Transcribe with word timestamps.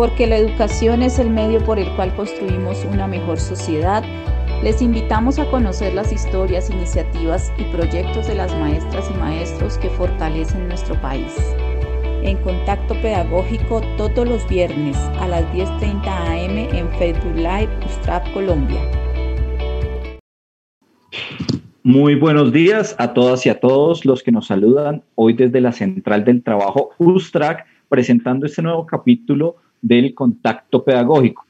porque 0.00 0.26
la 0.26 0.38
educación 0.38 1.02
es 1.02 1.18
el 1.18 1.28
medio 1.28 1.62
por 1.62 1.78
el 1.78 1.86
cual 1.94 2.14
construimos 2.16 2.86
una 2.86 3.06
mejor 3.06 3.38
sociedad, 3.38 4.02
les 4.62 4.80
invitamos 4.80 5.38
a 5.38 5.44
conocer 5.50 5.92
las 5.92 6.10
historias, 6.10 6.70
iniciativas 6.70 7.52
y 7.58 7.64
proyectos 7.64 8.26
de 8.26 8.34
las 8.34 8.50
maestras 8.56 9.10
y 9.10 9.18
maestros 9.18 9.76
que 9.76 9.90
fortalecen 9.90 10.68
nuestro 10.68 10.98
país. 11.02 11.36
En 12.22 12.38
contacto 12.38 12.94
pedagógico 13.02 13.82
todos 13.98 14.26
los 14.26 14.48
viernes 14.48 14.96
a 15.20 15.28
las 15.28 15.44
10.30 15.52 16.06
am 16.06 16.56
en 16.56 16.88
Facebook 16.92 17.36
Live 17.36 17.68
Ustrap 17.84 18.26
Colombia. 18.32 18.80
Muy 21.82 22.14
buenos 22.14 22.54
días 22.54 22.96
a 22.98 23.12
todas 23.12 23.44
y 23.44 23.50
a 23.50 23.60
todos 23.60 24.06
los 24.06 24.22
que 24.22 24.32
nos 24.32 24.46
saludan 24.46 25.02
hoy 25.14 25.34
desde 25.34 25.60
la 25.60 25.72
Central 25.72 26.24
del 26.24 26.42
Trabajo 26.42 26.88
USTRAC, 26.96 27.66
presentando 27.90 28.46
este 28.46 28.62
nuevo 28.62 28.86
capítulo 28.86 29.56
del 29.82 30.14
Contacto 30.14 30.84
Pedagógico. 30.84 31.44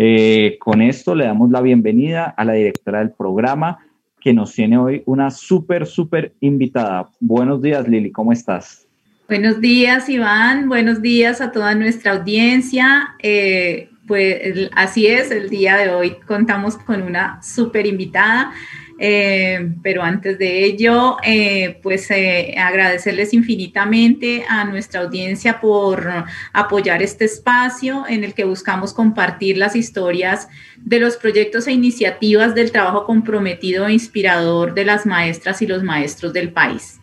Eh, 0.00 0.58
con 0.60 0.80
esto 0.80 1.16
le 1.16 1.24
damos 1.24 1.50
la 1.50 1.60
bienvenida 1.60 2.24
a 2.24 2.44
la 2.44 2.52
directora 2.52 3.00
del 3.00 3.10
programa 3.10 3.78
que 4.20 4.32
nos 4.32 4.54
tiene 4.54 4.78
hoy 4.78 5.02
una 5.06 5.30
súper, 5.30 5.86
súper 5.86 6.34
invitada. 6.40 7.10
Buenos 7.20 7.62
días, 7.62 7.88
Lili, 7.88 8.12
¿cómo 8.12 8.32
estás? 8.32 8.87
Buenos 9.28 9.60
días, 9.60 10.08
Iván. 10.08 10.70
Buenos 10.70 11.02
días 11.02 11.42
a 11.42 11.52
toda 11.52 11.74
nuestra 11.74 12.12
audiencia. 12.12 13.14
Eh, 13.18 13.90
pues 14.06 14.70
así 14.74 15.06
es, 15.06 15.30
el 15.30 15.50
día 15.50 15.76
de 15.76 15.90
hoy 15.90 16.16
contamos 16.26 16.78
con 16.78 17.02
una 17.02 17.38
súper 17.42 17.86
invitada. 17.86 18.52
Eh, 18.98 19.74
pero 19.82 20.02
antes 20.02 20.38
de 20.38 20.64
ello, 20.64 21.18
eh, 21.22 21.78
pues 21.82 22.08
agradecerles 22.10 23.34
infinitamente 23.34 24.46
a 24.48 24.64
nuestra 24.64 25.02
audiencia 25.02 25.60
por 25.60 26.10
apoyar 26.54 27.02
este 27.02 27.26
espacio 27.26 28.06
en 28.08 28.24
el 28.24 28.32
que 28.32 28.44
buscamos 28.44 28.94
compartir 28.94 29.58
las 29.58 29.76
historias 29.76 30.48
de 30.78 31.00
los 31.00 31.18
proyectos 31.18 31.66
e 31.66 31.72
iniciativas 31.72 32.54
del 32.54 32.72
trabajo 32.72 33.04
comprometido 33.04 33.86
e 33.86 33.92
inspirador 33.92 34.72
de 34.72 34.86
las 34.86 35.04
maestras 35.04 35.60
y 35.60 35.66
los 35.66 35.82
maestros 35.82 36.32
del 36.32 36.50
país. 36.50 36.97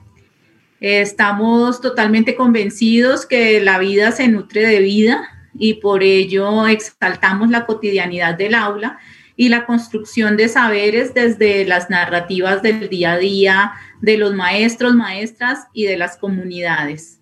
Estamos 0.88 1.82
totalmente 1.82 2.36
convencidos 2.36 3.26
que 3.26 3.60
la 3.60 3.80
vida 3.80 4.12
se 4.12 4.28
nutre 4.28 4.68
de 4.68 4.82
vida 4.82 5.28
y 5.58 5.74
por 5.74 6.04
ello 6.04 6.68
exaltamos 6.68 7.50
la 7.50 7.66
cotidianidad 7.66 8.38
del 8.38 8.54
aula 8.54 9.00
y 9.36 9.50
la 9.50 9.66
construcción 9.66 10.38
de 10.38 10.48
saberes 10.48 11.16
desde 11.16 11.66
las 11.66 11.90
narrativas 11.90 12.62
del 12.62 12.88
día 12.88 13.14
a 13.14 13.18
día 13.18 13.74
de 14.00 14.20
los 14.20 14.36
maestros, 14.36 14.94
maestras 14.94 15.66
y 15.74 15.86
de 15.86 15.98
las 15.98 16.18
comunidades. 16.18 17.20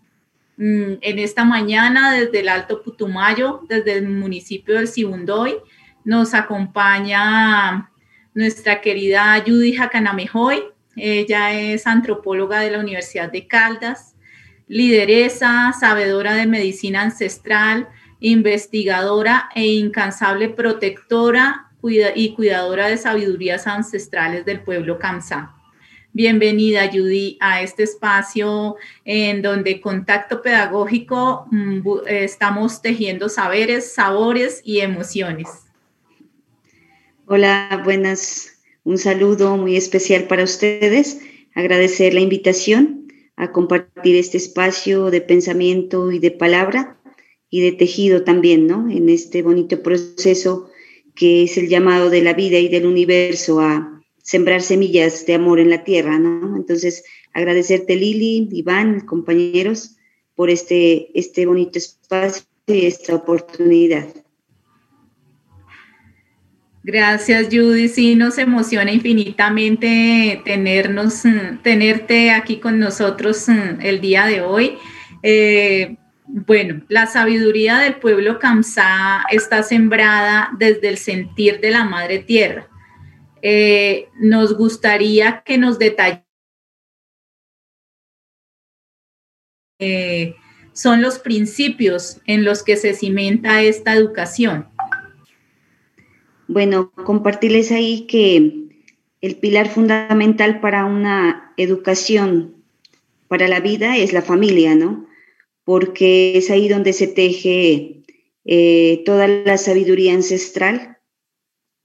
Mm, 0.57 0.95
en 0.99 1.19
esta 1.19 1.45
mañana, 1.45 2.13
desde 2.13 2.41
el 2.41 2.49
Alto 2.49 2.83
Putumayo, 2.83 3.61
desde 3.69 3.93
el 3.93 4.09
municipio 4.09 4.75
del 4.75 4.89
Sibundoy, 4.89 5.55
nos 6.03 6.33
acompaña 6.33 7.89
nuestra 8.33 8.81
querida 8.81 9.41
Judy 9.47 9.73
Jacanamejoy, 9.73 10.72
ella 10.95 11.59
es 11.59 11.87
antropóloga 11.87 12.59
de 12.59 12.71
la 12.71 12.79
Universidad 12.79 13.31
de 13.31 13.47
Caldas, 13.47 14.15
lideresa, 14.67 15.73
sabedora 15.79 16.33
de 16.33 16.47
medicina 16.47 17.01
ancestral, 17.01 17.89
investigadora 18.19 19.49
e 19.55 19.65
incansable 19.65 20.49
protectora 20.49 21.71
y 22.15 22.33
cuidadora 22.33 22.87
de 22.87 22.97
sabidurías 22.97 23.67
ancestrales 23.67 24.45
del 24.45 24.61
pueblo 24.61 24.97
Kamsá. 24.99 25.53
Bienvenida, 26.13 26.89
Judy, 26.91 27.37
a 27.41 27.61
este 27.61 27.83
espacio 27.83 28.77
en 29.03 29.41
donde 29.41 29.81
contacto 29.81 30.43
pedagógico 30.43 31.47
mm, 31.49 31.81
estamos 32.07 32.81
tejiendo 32.83 33.29
saberes, 33.29 33.93
sabores 33.95 34.61
y 34.63 34.81
emociones. 34.81 35.49
Hola, 37.25 37.81
buenas 37.83 38.52
un 38.83 38.97
saludo 38.97 39.57
muy 39.57 39.75
especial 39.75 40.27
para 40.27 40.43
ustedes, 40.43 41.19
agradecer 41.55 42.13
la 42.13 42.19
invitación 42.19 43.07
a 43.35 43.51
compartir 43.51 44.15
este 44.15 44.37
espacio 44.37 45.09
de 45.09 45.21
pensamiento 45.21 46.11
y 46.11 46.19
de 46.19 46.31
palabra 46.31 46.99
y 47.49 47.61
de 47.61 47.71
tejido 47.71 48.23
también, 48.23 48.67
¿no? 48.67 48.89
En 48.89 49.09
este 49.09 49.41
bonito 49.41 49.81
proceso 49.81 50.69
que 51.15 51.43
es 51.43 51.57
el 51.57 51.69
llamado 51.69 52.09
de 52.09 52.21
la 52.21 52.33
vida 52.33 52.57
y 52.57 52.67
del 52.67 52.85
universo 52.85 53.59
a 53.59 54.01
sembrar 54.23 54.61
semillas 54.61 55.25
de 55.25 55.35
amor 55.35 55.59
en 55.59 55.69
la 55.69 55.83
tierra, 55.83 56.17
¿no? 56.17 56.55
Entonces, 56.55 57.03
agradecerte 57.33 57.95
Lili, 57.95 58.49
Iván, 58.51 59.01
compañeros, 59.01 59.97
por 60.35 60.49
este, 60.49 61.17
este 61.17 61.45
bonito 61.45 61.77
espacio 61.77 62.43
y 62.67 62.85
esta 62.85 63.15
oportunidad. 63.15 64.22
Gracias, 66.83 67.47
Judy. 67.49 67.87
Sí, 67.87 68.15
nos 68.15 68.37
emociona 68.37 68.91
infinitamente 68.91 70.41
tenernos, 70.43 71.23
tenerte 71.63 72.31
aquí 72.31 72.57
con 72.57 72.77
nosotros 72.77 73.47
mm, 73.47 73.79
el 73.81 74.01
día 74.01 74.25
de 74.25 74.41
hoy. 74.41 74.77
Eh, 75.21 75.95
bueno, 76.27 76.83
la 76.89 77.07
sabiduría 77.07 77.79
del 77.79 77.95
pueblo 77.95 78.37
Kamsá 78.37 79.23
está 79.31 79.63
sembrada 79.63 80.51
desde 80.59 80.89
el 80.89 80.97
sentir 80.97 81.61
de 81.61 81.71
la 81.71 81.85
madre 81.85 82.19
tierra. 82.19 82.67
Eh, 83.41 84.09
nos 84.19 84.57
gustaría 84.57 85.41
que 85.45 85.57
nos 85.57 85.79
detallara 85.79 86.23
eh, 89.79 90.35
son 90.73 91.01
los 91.01 91.19
principios 91.19 92.19
en 92.25 92.43
los 92.43 92.63
que 92.63 92.77
se 92.77 92.93
cimenta 92.93 93.61
esta 93.61 93.93
educación. 93.93 94.69
Bueno, 96.53 96.91
compartirles 96.91 97.71
ahí 97.71 98.05
que 98.05 98.67
el 99.21 99.35
pilar 99.37 99.69
fundamental 99.69 100.61
para 100.61 100.85
una 100.85 101.51
educación 101.57 102.63
para 103.27 103.47
la 103.47 103.59
vida 103.59 103.97
es 103.97 104.13
la 104.13 104.21
familia, 104.21 104.75
¿no? 104.75 105.07
Porque 105.63 106.37
es 106.37 106.51
ahí 106.51 106.69
donde 106.69 106.93
se 106.93 107.07
teje 107.07 108.03
eh, 108.45 109.01
toda 109.03 109.27
la 109.27 109.57
sabiduría 109.57 110.13
ancestral 110.13 110.99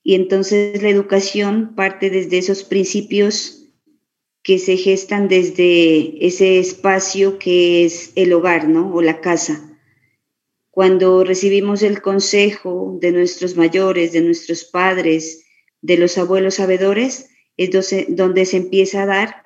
y 0.03 0.15
entonces 0.17 0.83
la 0.83 0.91
educación 0.91 1.75
parte 1.75 2.11
desde 2.11 2.37
esos 2.37 2.63
principios 2.63 3.71
que 4.43 4.59
se 4.59 4.77
gestan 4.77 5.29
desde 5.29 6.27
ese 6.27 6.59
espacio 6.59 7.39
que 7.39 7.87
es 7.87 8.13
el 8.17 8.35
hogar, 8.35 8.69
¿no? 8.69 8.93
O 8.93 9.01
la 9.01 9.23
casa 9.23 9.78
cuando 10.79 11.25
recibimos 11.25 11.83
el 11.83 12.01
consejo 12.01 12.99
de 13.01 13.11
nuestros 13.11 13.57
mayores, 13.57 14.13
de 14.13 14.21
nuestros 14.21 14.63
padres, 14.63 15.45
de 15.83 15.99
los 15.99 16.17
abuelos 16.19 16.55
sabedores, 16.55 17.31
es 17.57 17.71
donde 18.11 18.45
se 18.45 18.59
empieza 18.59 19.03
a 19.03 19.07
dar 19.07 19.43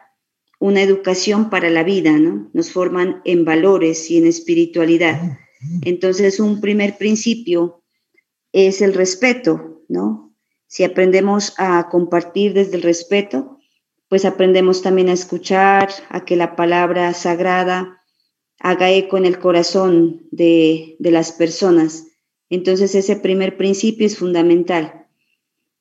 una 0.60 0.82
educación 0.82 1.48
para 1.48 1.70
la 1.70 1.84
vida, 1.84 2.12
¿no? 2.18 2.50
Nos 2.52 2.70
forman 2.70 3.22
en 3.24 3.46
valores 3.46 4.10
y 4.10 4.18
en 4.18 4.26
espiritualidad. 4.26 5.38
Entonces, 5.80 6.38
un 6.38 6.60
primer 6.60 6.98
principio 6.98 7.82
es 8.52 8.82
el 8.82 8.92
respeto, 8.92 9.86
¿no? 9.88 10.36
Si 10.66 10.84
aprendemos 10.84 11.54
a 11.56 11.88
compartir 11.88 12.52
desde 12.52 12.76
el 12.76 12.82
respeto, 12.82 13.58
pues 14.10 14.26
aprendemos 14.26 14.82
también 14.82 15.08
a 15.08 15.14
escuchar, 15.14 15.88
a 16.10 16.26
que 16.26 16.36
la 16.36 16.56
palabra 16.56 17.14
sagrada 17.14 18.01
haga 18.62 18.92
eco 18.92 19.16
en 19.16 19.26
el 19.26 19.40
corazón 19.40 20.28
de, 20.30 20.96
las 21.00 21.32
personas. 21.32 22.06
Entonces 22.48 22.94
ese 22.94 23.16
primer 23.16 23.56
principio 23.56 24.06
es 24.06 24.16
fundamental. 24.16 25.08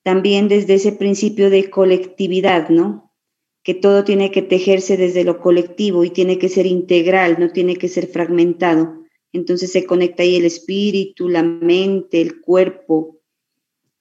También 0.03 0.47
desde 0.47 0.73
ese 0.73 0.91
principio 0.91 1.51
de 1.51 1.69
colectividad, 1.69 2.69
¿no? 2.69 3.13
Que 3.61 3.75
todo 3.75 4.03
tiene 4.03 4.31
que 4.31 4.41
tejerse 4.41 4.97
desde 4.97 5.23
lo 5.23 5.39
colectivo 5.39 6.03
y 6.03 6.09
tiene 6.09 6.39
que 6.39 6.49
ser 6.49 6.65
integral, 6.65 7.37
no 7.39 7.51
tiene 7.51 7.75
que 7.75 7.87
ser 7.87 8.07
fragmentado. 8.07 9.03
Entonces 9.31 9.71
se 9.71 9.85
conecta 9.85 10.23
ahí 10.23 10.35
el 10.35 10.45
espíritu, 10.45 11.29
la 11.29 11.43
mente, 11.43 12.19
el 12.19 12.41
cuerpo. 12.41 13.19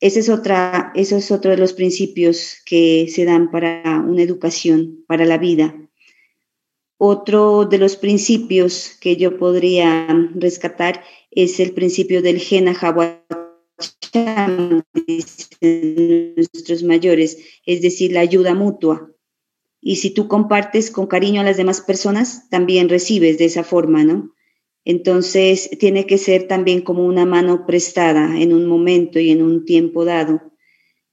Ese 0.01 0.21
es, 0.21 0.31
otra, 0.31 0.91
eso 0.95 1.19
es 1.19 1.31
otro 1.31 1.51
de 1.51 1.59
los 1.59 1.75
principios 1.75 2.57
que 2.65 3.09
se 3.11 3.27
dan 3.27 3.51
para 3.51 4.03
una 4.09 4.23
educación, 4.23 5.05
para 5.07 5.27
la 5.27 5.37
vida. 5.37 5.90
Otro 7.03 7.65
de 7.65 7.79
los 7.79 7.97
principios 7.97 8.91
que 9.01 9.17
yo 9.17 9.39
podría 9.39 10.07
rescatar 10.35 11.03
es 11.31 11.59
el 11.59 11.73
principio 11.73 12.21
del 12.21 12.39
Gena 12.39 12.75
dicen 15.07 16.35
nuestros 16.37 16.83
mayores, 16.83 17.39
es 17.65 17.81
decir, 17.81 18.13
la 18.13 18.21
ayuda 18.21 18.55
mutua. 18.55 19.11
Y 19.81 19.97
si 19.97 20.11
tú 20.11 20.29
compartes 20.29 20.91
con 20.91 21.07
cariño 21.07 21.41
a 21.41 21.45
las 21.45 21.57
demás 21.57 21.81
personas, 21.81 22.51
también 22.51 22.91
recibes 22.91 23.39
de 23.39 23.47
esa 23.47 23.65
forma, 23.65 24.05
¿no? 24.05 24.35
Entonces, 24.85 25.71
tiene 25.79 26.05
que 26.05 26.19
ser 26.19 26.49
también 26.49 26.83
como 26.83 27.07
una 27.07 27.25
mano 27.25 27.65
prestada 27.65 28.39
en 28.39 28.53
un 28.53 28.67
momento 28.67 29.19
y 29.19 29.31
en 29.31 29.41
un 29.41 29.65
tiempo 29.65 30.05
dado. 30.05 30.53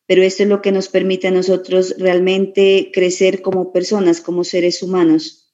Pero 0.05 0.21
esto 0.21 0.43
es 0.43 0.49
lo 0.49 0.61
que 0.61 0.73
nos 0.73 0.89
permite 0.89 1.29
a 1.29 1.31
nosotros 1.31 1.95
realmente 1.97 2.91
crecer 2.93 3.41
como 3.41 3.71
personas, 3.71 4.19
como 4.19 4.43
seres 4.43 4.83
humanos. 4.83 5.46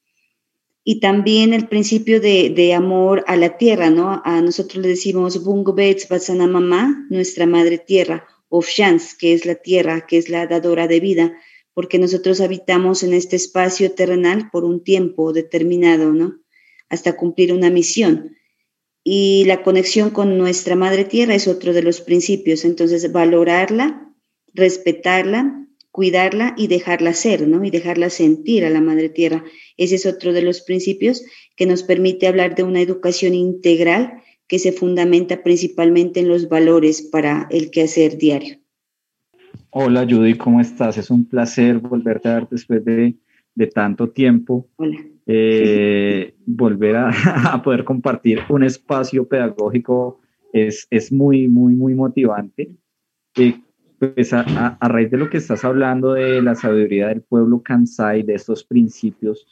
Y 0.84 1.00
también 1.00 1.54
el 1.54 1.68
principio 1.68 2.20
de, 2.20 2.74
amor 2.74 3.24
a 3.28 3.38
la 3.38 3.58
tierra, 3.58 3.90
¿no? 3.90 4.22
A 4.26 4.42
nosotros 4.42 4.82
le 4.82 4.90
decimos 4.90 5.44
Bungobets 5.44 6.10
Batsana 6.10 6.48
Mamá, 6.48 7.08
nuestra 7.10 7.46
madre 7.46 7.78
tierra, 7.78 8.28
of 8.50 8.68
Shans, 8.68 9.16
que 9.16 9.34
es 9.34 9.46
la 9.46 9.56
tierra, 9.56 10.06
que 10.06 10.18
es 10.18 10.30
la 10.30 10.46
dadora 10.46 10.88
de 10.88 11.00
vida, 11.00 11.34
porque 11.74 12.00
nosotros 12.00 12.42
habitamos 12.42 13.02
en 13.04 13.14
este 13.14 13.38
espacio 13.38 13.94
terrenal 13.94 14.50
por 14.52 14.66
un 14.66 14.84
tiempo 14.84 15.32
determinado, 15.34 16.12
¿no? 16.12 16.44
hasta 16.94 17.18
cumplir 17.18 17.52
una 17.52 17.72
misión. 17.72 18.38
Y 19.04 19.46
la 19.46 19.64
conexión 19.64 20.12
con 20.12 20.38
nuestra 20.38 20.76
madre 20.76 21.04
tierra 21.06 21.34
es 21.34 21.48
otro 21.48 21.74
de 21.74 21.82
los 21.82 22.02
principios. 22.02 22.64
Entonces, 22.64 23.12
valorarla, 23.12 24.14
respetarla, 24.54 25.63
cuidarla 25.94 26.56
y 26.58 26.68
dejarla 26.68 27.14
ser, 27.14 27.48
¿no? 27.48 27.64
Y 27.64 27.70
dejarla 27.70 28.10
sentir 28.10 28.66
a 28.66 28.72
la 28.72 28.82
madre 28.82 29.10
tierra. 29.10 29.44
Ese 29.78 29.96
es 29.96 30.08
otro 30.08 30.34
de 30.34 30.42
los 30.42 30.62
principios 30.62 31.24
que 31.56 31.68
nos 31.68 31.84
permite 31.84 32.26
hablar 32.26 32.56
de 32.56 32.64
una 32.64 32.82
educación 32.82 33.36
integral 33.36 34.12
que 34.48 34.58
se 34.58 34.72
fundamenta 34.72 35.44
principalmente 35.44 36.20
en 36.20 36.30
los 36.30 36.50
valores 36.50 37.04
para 37.04 37.48
el 37.52 37.70
quehacer 37.70 38.18
diario. 38.18 38.58
Hola 39.70 40.08
Judy, 40.10 40.34
¿cómo 40.34 40.60
estás? 40.60 40.98
Es 40.98 41.12
un 41.12 41.26
placer 41.26 41.78
volverte 41.78 42.28
a 42.28 42.36
ver 42.36 42.48
después 42.50 42.84
de, 42.84 43.14
de 43.54 43.68
tanto 43.68 44.10
tiempo. 44.10 44.68
Hola. 44.78 44.98
Eh, 45.28 46.34
volver 46.44 46.96
a, 46.98 47.62
poder 47.64 47.84
compartir 47.84 48.40
un 48.50 48.64
espacio 48.64 49.28
pedagógico 49.28 50.22
es, 50.52 50.88
es 50.90 51.12
muy, 51.12 51.48
muy, 51.48 51.76
muy 51.76 51.94
motivante. 51.94 52.72
Eh, 53.36 53.60
pues 54.10 54.34
a, 54.34 54.42
a, 54.80 54.88
raíz 54.88 55.12
de 55.12 55.18
lo 55.18 55.30
que 55.30 55.38
estás 55.38 55.64
hablando 55.64 56.14
de 56.14 56.42
la 56.42 56.56
sabiduría 56.56 57.08
del 57.08 57.22
pueblo 57.22 57.62
Kansai, 57.62 58.24
de 58.24 58.36
estos 58.36 58.64
principios, 58.64 59.48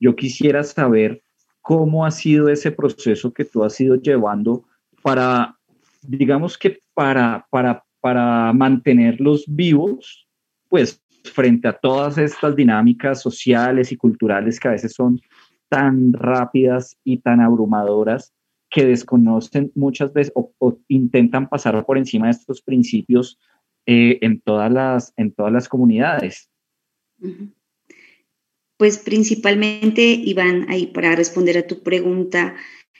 yo 0.00 0.14
quisiera 0.14 0.62
saber 0.62 1.22
cómo 1.60 2.06
ha 2.06 2.10
sido 2.10 2.48
ese 2.48 2.70
proceso 2.70 3.32
que 3.32 3.44
tú 3.44 3.64
has 3.64 3.80
ido 3.80 3.96
llevando 3.96 4.64
para, 5.02 5.56
digamos 6.02 6.56
que 6.56 6.80
para, 6.94 7.46
para, 7.50 7.84
para 8.00 8.52
mantenerlos 8.52 9.44
vivos, 9.48 10.28
pues 10.68 11.02
frente 11.24 11.68
a 11.68 11.72
todas 11.72 12.18
estas 12.18 12.54
dinámicas 12.54 13.20
sociales 13.20 13.90
y 13.92 13.96
culturales 13.96 14.60
que 14.60 14.68
a 14.68 14.72
veces 14.72 14.92
son 14.92 15.20
tan 15.68 16.12
rápidas 16.12 16.96
y 17.02 17.18
tan 17.18 17.40
abrumadoras 17.40 18.32
que 18.70 18.84
desconocen 18.84 19.72
muchas 19.74 20.12
veces 20.12 20.32
o, 20.34 20.78
intentan 20.88 21.48
pasar 21.48 21.84
por 21.84 21.98
encima 21.98 22.26
de 22.26 22.32
estos 22.32 22.62
principios 22.62 23.38
eh, 23.86 24.18
en, 24.20 24.40
todas 24.40 24.70
las, 24.70 25.12
en 25.16 25.32
todas 25.32 25.52
las 25.52 25.68
comunidades. 25.68 26.50
Pues 28.76 28.98
principalmente, 28.98 30.02
Iván, 30.02 30.66
ahí 30.68 30.86
para 30.88 31.16
responder 31.16 31.56
a 31.58 31.66
tu 31.66 31.82
pregunta, 31.82 32.56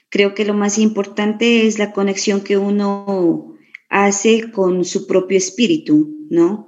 creo 0.09 0.33
que 0.33 0.45
lo 0.45 0.53
más 0.53 0.79
importante 0.79 1.67
es 1.67 1.77
la 1.77 1.91
conexión 1.91 2.41
que 2.41 2.57
uno 2.57 3.55
hace 3.89 4.51
con 4.51 4.85
su 4.85 5.05
propio 5.05 5.37
espíritu, 5.37 6.27
¿no? 6.29 6.67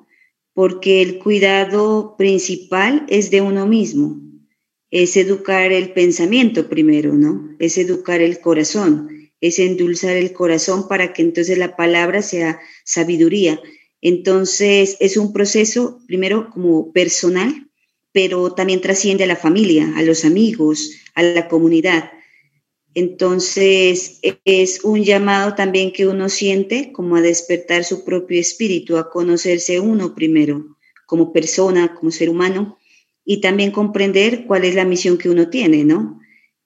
porque 0.59 1.01
el 1.01 1.19
cuidado 1.19 2.15
principal 2.17 3.05
es 3.07 3.31
de 3.31 3.39
uno 3.39 3.65
mismo. 3.65 4.19
Es 4.91 5.15
educar 5.15 5.71
el 5.71 5.93
pensamiento 5.93 6.67
primero, 6.67 7.13
¿no? 7.13 7.55
Es 7.59 7.77
educar 7.77 8.21
el 8.21 8.41
corazón, 8.41 9.31
es 9.39 9.57
endulzar 9.57 10.17
el 10.17 10.33
corazón 10.33 10.89
para 10.89 11.13
que 11.13 11.21
entonces 11.21 11.57
la 11.57 11.77
palabra 11.77 12.21
sea 12.21 12.59
sabiduría. 12.83 13.57
Entonces 14.01 14.97
es 14.99 15.17
un 15.17 15.33
proceso 15.33 15.99
primero 16.07 16.49
como 16.49 16.91
personal, 16.91 17.67
pero 18.11 18.53
también 18.53 18.81
trasciende 18.81 19.25
a 19.25 19.27
la 19.27 19.35
familia, 19.35 19.93
a 19.95 20.01
los 20.01 20.25
amigos, 20.25 20.91
a 21.15 21.23
la 21.23 21.47
comunidad. 21.47 22.11
Entonces, 22.95 24.19
es 24.45 24.83
un 24.83 25.03
llamado 25.03 25.53
también 25.53 25.93
que 25.93 26.07
uno 26.07 26.27
siente 26.27 26.91
como 26.91 27.15
a 27.15 27.21
despertar 27.21 27.83
su 27.83 28.03
propio 28.03 28.39
espíritu, 28.39 28.97
a 28.97 29.09
conocerse 29.09 29.79
uno 29.79 30.15
primero 30.15 30.77
como 31.05 31.31
persona, 31.31 31.95
como 31.95 32.11
ser 32.11 32.29
humano, 32.29 32.77
y 33.25 33.41
también 33.41 33.71
comprender 33.71 34.45
cuál 34.47 34.65
es 34.65 34.75
la 34.75 34.85
misión 34.85 35.17
que 35.17 35.29
uno 35.29 35.49
tiene, 35.49 35.83
¿no? 35.83 36.19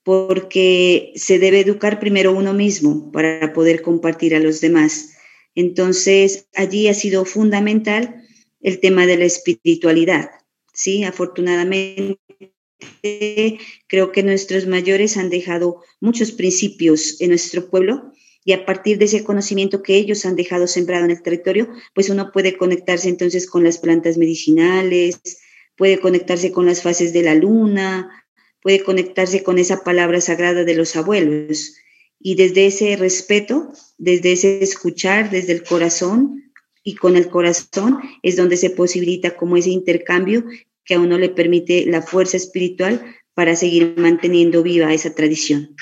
Porque 0.04 1.12
se 1.16 1.40
debe 1.40 1.60
educar 1.60 2.00
primero 2.00 2.34
uno 2.34 2.54
mismo 2.54 3.12
para 3.12 3.54
poder 3.54 3.82
compartir 3.82 4.34
a 4.34 4.40
los 4.40 4.62
demás. 4.62 5.12
Entonces, 5.56 6.48
allí 6.56 6.88
ha 6.88 6.94
sido 6.94 7.26
fundamental 7.26 8.24
el 8.62 8.80
tema 8.80 9.06
de 9.06 9.18
la 9.18 9.26
espiritualidad, 9.26 10.32
¿sí? 10.74 11.04
Afortunadamente 11.04 12.20
creo 13.88 14.12
que 14.12 14.24
nuestros 14.24 14.68
mayores 14.68 15.18
han 15.18 15.30
dejado 15.30 15.82
muchos 16.00 16.32
principios 16.32 17.20
en 17.22 17.30
nuestro 17.30 17.70
pueblo 17.70 18.12
y 18.46 18.54
a 18.54 18.66
partir 18.66 18.98
de 18.98 19.06
ese 19.06 19.24
conocimiento 19.24 19.82
que 19.84 19.96
ellos 19.96 20.26
han 20.26 20.36
dejado 20.36 20.68
sembrado 20.68 21.06
en 21.06 21.12
el 21.12 21.22
territorio, 21.22 21.70
pues 21.94 22.10
uno 22.10 22.32
puede 22.32 22.58
conectarse 22.58 23.08
entonces 23.08 23.48
con 23.50 23.64
las 23.64 23.78
plantas 23.78 24.18
medicinales, 24.18 25.20
puede 25.78 26.00
conectarse 26.00 26.52
con 26.52 26.66
las 26.66 26.82
fases 26.82 27.14
de 27.14 27.24
la 27.24 27.36
luna, 27.36 28.26
puede 28.62 28.84
conectarse 28.84 29.44
con 29.44 29.60
esa 29.60 29.84
palabra 29.84 30.20
sagrada 30.20 30.63
de 30.63 30.75
los 30.75 30.96
abuelos. 30.96 31.75
Y 32.25 32.36
desde 32.36 32.68
ese 32.68 32.96
respeto, 32.96 33.74
desde 33.98 34.32
ese 34.32 34.63
escuchar, 34.63 35.30
desde 35.30 35.51
el 35.51 35.63
corazón 35.63 36.51
y 36.82 36.96
con 36.96 37.18
el 37.18 37.27
corazón 37.27 38.00
es 38.24 38.38
donde 38.38 38.56
se 38.56 38.70
posibilita 38.70 39.36
como 39.36 39.58
ese 39.58 39.70
intercambio 39.70 40.46
que 40.86 40.96
a 40.96 41.00
uno 41.00 41.18
le 41.18 41.30
permite 41.30 41.86
la 41.86 42.01
fuerza 42.01 42.38
espiritual 42.38 43.01
para 43.34 43.58
seguir 43.58 43.96
manteniendo 43.98 44.63
viva 44.63 44.94
esa 44.94 45.13
tradición. 45.13 45.75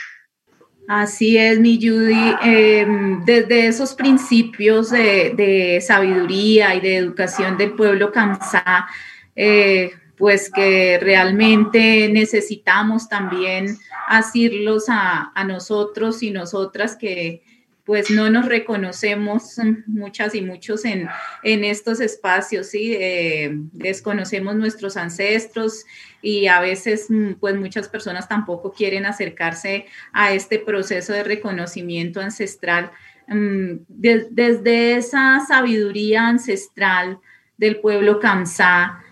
Así 0.87 1.37
es, 1.37 1.59
mi 1.59 1.77
Judy. 1.77 2.35
Em, 2.43 3.23
desde 3.23 3.67
esos 3.67 3.93
principios 3.93 4.89
de, 4.89 5.79
sabiduría 5.81 6.75
y 6.75 6.81
de 6.81 6.97
educación 6.97 7.57
del 7.57 7.73
pueblo 7.73 8.11
Kamsá, 8.11 8.87
eh, 9.35 9.91
pues 10.21 10.49
que 10.49 10.99
realmente 11.01 12.07
necesitamos 12.07 13.09
también 13.09 13.77
asirlos 14.07 14.85
a, 14.87 15.33
a 15.35 15.43
nosotros 15.43 16.23
y 16.23 16.31
nosotras 16.31 16.95
que, 16.95 17.43
pues 17.91 18.09
no 18.09 18.29
nos 18.29 18.45
reconocemos 18.45 19.57
muchas 19.87 20.35
y 20.35 20.41
muchos 20.41 20.85
en, 20.85 21.09
estos 21.43 21.99
espacios, 21.99 22.67
¿sí? 22.67 22.93
Eh, 22.93 23.51
desconocemos 23.73 24.55
nuestros 24.55 24.97
ancestros 24.97 25.83
y 26.21 26.47
a 26.47 26.61
veces, 26.61 27.07
mm, 27.09 27.33
pues 27.33 27.55
muchas 27.55 27.89
personas 27.89 28.29
tampoco 28.29 28.71
quieren 28.71 29.05
acercarse 29.05 29.87
a 30.13 30.31
este 30.31 30.59
proceso 30.59 31.11
de 31.13 31.23
reconocimiento 31.23 32.21
ancestral. 32.21 32.91
Mm, 33.27 33.79
desde 33.89 34.95
esa 34.95 35.43
sabiduría 35.47 36.27
ancestral 36.27 37.19
del 37.57 37.81
pueblo 37.81 38.19
Kamsá, 38.19 39.03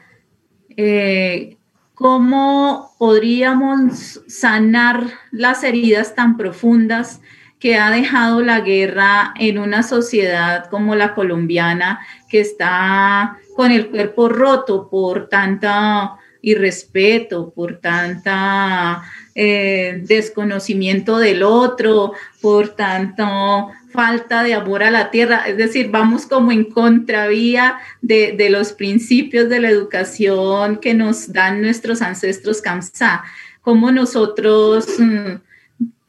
eh, 0.81 1.57
¿cómo 1.93 2.95
podríamos 2.98 4.21
sanar 4.27 5.07
las 5.31 5.63
heridas 5.65 6.15
tan 6.15 6.38
profundas? 6.38 7.19
que 7.59 7.75
ha 7.75 7.91
dejado 7.91 8.41
la 8.41 8.62
guerra 8.62 9.33
en 9.38 9.59
una 9.59 9.83
sociedad 9.83 10.69
como 10.69 10.95
la 10.95 11.13
colombiana 11.13 12.00
que 12.29 12.39
está 12.39 13.38
con 13.53 13.74
el 13.74 13.89
cuerpo 13.89 14.29
roto 14.29 14.89
por 14.89 15.27
tanta 15.27 16.15
irrespeto, 16.41 17.51
por 17.53 17.81
tanta 17.81 19.03
eh, 19.36 20.01
desconocimiento 20.05 21.17
del 21.17 21.43
otro, 21.43 22.13
por 22.41 22.69
tanto 22.69 23.71
falta 23.91 24.43
de 24.43 24.53
amor 24.53 24.84
a 24.84 24.91
la 24.91 25.12
tierra. 25.12 25.48
Es 25.48 25.58
decir, 25.58 25.89
vamos 25.89 26.25
como 26.25 26.51
en 26.51 26.65
contravía 26.65 27.79
de, 28.01 28.50
los 28.50 28.74
principios 28.74 29.50
de 29.50 29.60
la 29.60 29.69
educación 29.69 30.77
que 30.77 30.93
nos 30.93 31.34
dan 31.34 31.62
nuestros 31.62 32.01
ancestros 32.01 32.62
Kamsá. 32.62 33.24
Como 33.62 33.91
nosotros... 33.91 34.88
Mm, 35.00 35.50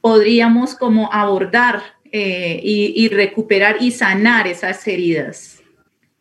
podríamos 0.01 0.75
como 0.75 1.13
abordar 1.13 1.83
eh, 2.13 2.61
y, 2.63 3.09
recuperar 3.09 3.77
y 3.81 3.93
sanar 3.93 4.47
esas 4.47 4.87
heridas? 4.87 5.63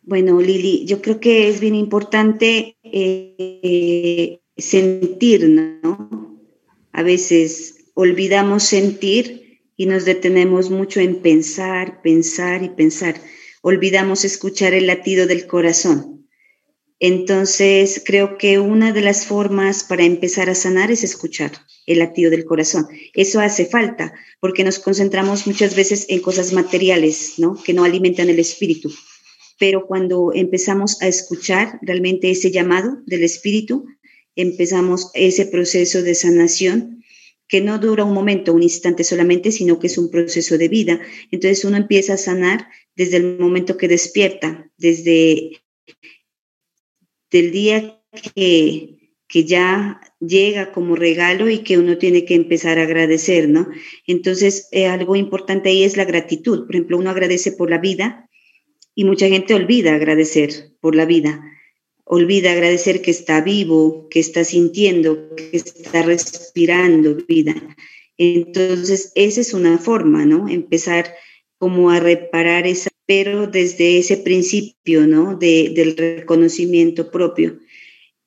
Bueno, 0.02 0.40
Lili, 0.40 0.84
yo 0.86 1.02
creo 1.02 1.20
que 1.20 1.48
es 1.48 1.60
bien 1.60 1.74
importante 1.74 2.76
eh, 2.82 4.40
sentir, 4.56 5.48
¿no? 5.48 6.38
A 6.92 7.02
veces 7.02 7.86
olvidamos 7.94 8.64
sentir 8.64 9.49
y 9.80 9.86
nos 9.86 10.04
detenemos 10.04 10.68
mucho 10.68 11.00
en 11.00 11.22
pensar, 11.22 12.02
pensar 12.02 12.62
y 12.62 12.68
pensar. 12.68 13.18
Olvidamos 13.62 14.26
escuchar 14.26 14.74
el 14.74 14.86
latido 14.86 15.26
del 15.26 15.46
corazón. 15.46 16.28
Entonces, 16.98 18.02
creo 18.04 18.36
que 18.36 18.58
una 18.58 18.92
de 18.92 19.00
las 19.00 19.24
formas 19.24 19.82
para 19.82 20.04
empezar 20.04 20.50
a 20.50 20.54
sanar 20.54 20.90
es 20.90 21.02
escuchar 21.02 21.52
el 21.86 22.00
latido 22.00 22.30
del 22.30 22.44
corazón. 22.44 22.88
Eso 23.14 23.40
hace 23.40 23.64
falta 23.64 24.12
porque 24.38 24.64
nos 24.64 24.80
concentramos 24.80 25.46
muchas 25.46 25.74
veces 25.74 26.04
en 26.10 26.20
cosas 26.20 26.52
materiales, 26.52 27.38
¿no? 27.38 27.54
Que 27.54 27.72
no 27.72 27.84
alimentan 27.84 28.28
el 28.28 28.38
espíritu. 28.38 28.92
Pero 29.58 29.86
cuando 29.86 30.32
empezamos 30.34 31.00
a 31.00 31.08
escuchar 31.08 31.78
realmente 31.80 32.30
ese 32.30 32.50
llamado 32.50 32.98
del 33.06 33.24
espíritu, 33.24 33.86
empezamos 34.36 35.10
ese 35.14 35.46
proceso 35.46 36.02
de 36.02 36.14
sanación 36.14 36.99
que 37.50 37.60
no 37.60 37.78
dura 37.78 38.04
un 38.04 38.14
momento, 38.14 38.54
un 38.54 38.62
instante 38.62 39.02
solamente, 39.02 39.50
sino 39.50 39.80
que 39.80 39.88
es 39.88 39.98
un 39.98 40.08
proceso 40.08 40.56
de 40.56 40.68
vida. 40.68 41.00
Entonces 41.32 41.64
uno 41.64 41.76
empieza 41.76 42.14
a 42.14 42.16
sanar 42.16 42.68
desde 42.94 43.16
el 43.16 43.38
momento 43.38 43.76
que 43.76 43.88
despierta, 43.88 44.70
desde 44.76 45.60
el 47.32 47.50
día 47.50 48.00
que, 48.34 49.00
que 49.26 49.44
ya 49.44 50.00
llega 50.20 50.70
como 50.70 50.94
regalo 50.94 51.50
y 51.50 51.58
que 51.58 51.76
uno 51.76 51.98
tiene 51.98 52.24
que 52.24 52.36
empezar 52.36 52.78
a 52.78 52.84
agradecer, 52.84 53.48
¿no? 53.48 53.68
Entonces, 54.06 54.68
eh, 54.70 54.86
algo 54.86 55.16
importante 55.16 55.70
ahí 55.70 55.82
es 55.82 55.96
la 55.96 56.04
gratitud. 56.04 56.66
Por 56.66 56.76
ejemplo, 56.76 56.98
uno 56.98 57.10
agradece 57.10 57.50
por 57.50 57.68
la 57.68 57.78
vida 57.78 58.28
y 58.94 59.04
mucha 59.04 59.26
gente 59.26 59.54
olvida 59.54 59.94
agradecer 59.96 60.76
por 60.80 60.94
la 60.94 61.04
vida. 61.04 61.42
Olvida 62.12 62.50
agradecer 62.50 63.02
que 63.02 63.12
está 63.12 63.40
vivo, 63.40 64.08
que 64.10 64.18
está 64.18 64.42
sintiendo, 64.42 65.32
que 65.36 65.50
está 65.52 66.02
respirando 66.02 67.14
vida. 67.28 67.54
Entonces, 68.18 69.12
esa 69.14 69.40
es 69.40 69.54
una 69.54 69.78
forma, 69.78 70.24
¿no? 70.24 70.48
Empezar 70.48 71.14
como 71.56 71.88
a 71.90 72.00
reparar 72.00 72.66
esa, 72.66 72.90
pero 73.06 73.46
desde 73.46 73.98
ese 73.98 74.16
principio, 74.16 75.06
¿no? 75.06 75.36
De, 75.36 75.70
del 75.72 75.96
reconocimiento 75.96 77.12
propio. 77.12 77.60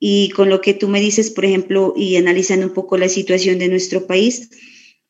Y 0.00 0.30
con 0.30 0.48
lo 0.48 0.62
que 0.62 0.72
tú 0.72 0.88
me 0.88 0.98
dices, 0.98 1.28
por 1.28 1.44
ejemplo, 1.44 1.92
y 1.94 2.16
analizando 2.16 2.64
un 2.64 2.72
poco 2.72 2.96
la 2.96 3.10
situación 3.10 3.58
de 3.58 3.68
nuestro 3.68 4.06
país, 4.06 4.48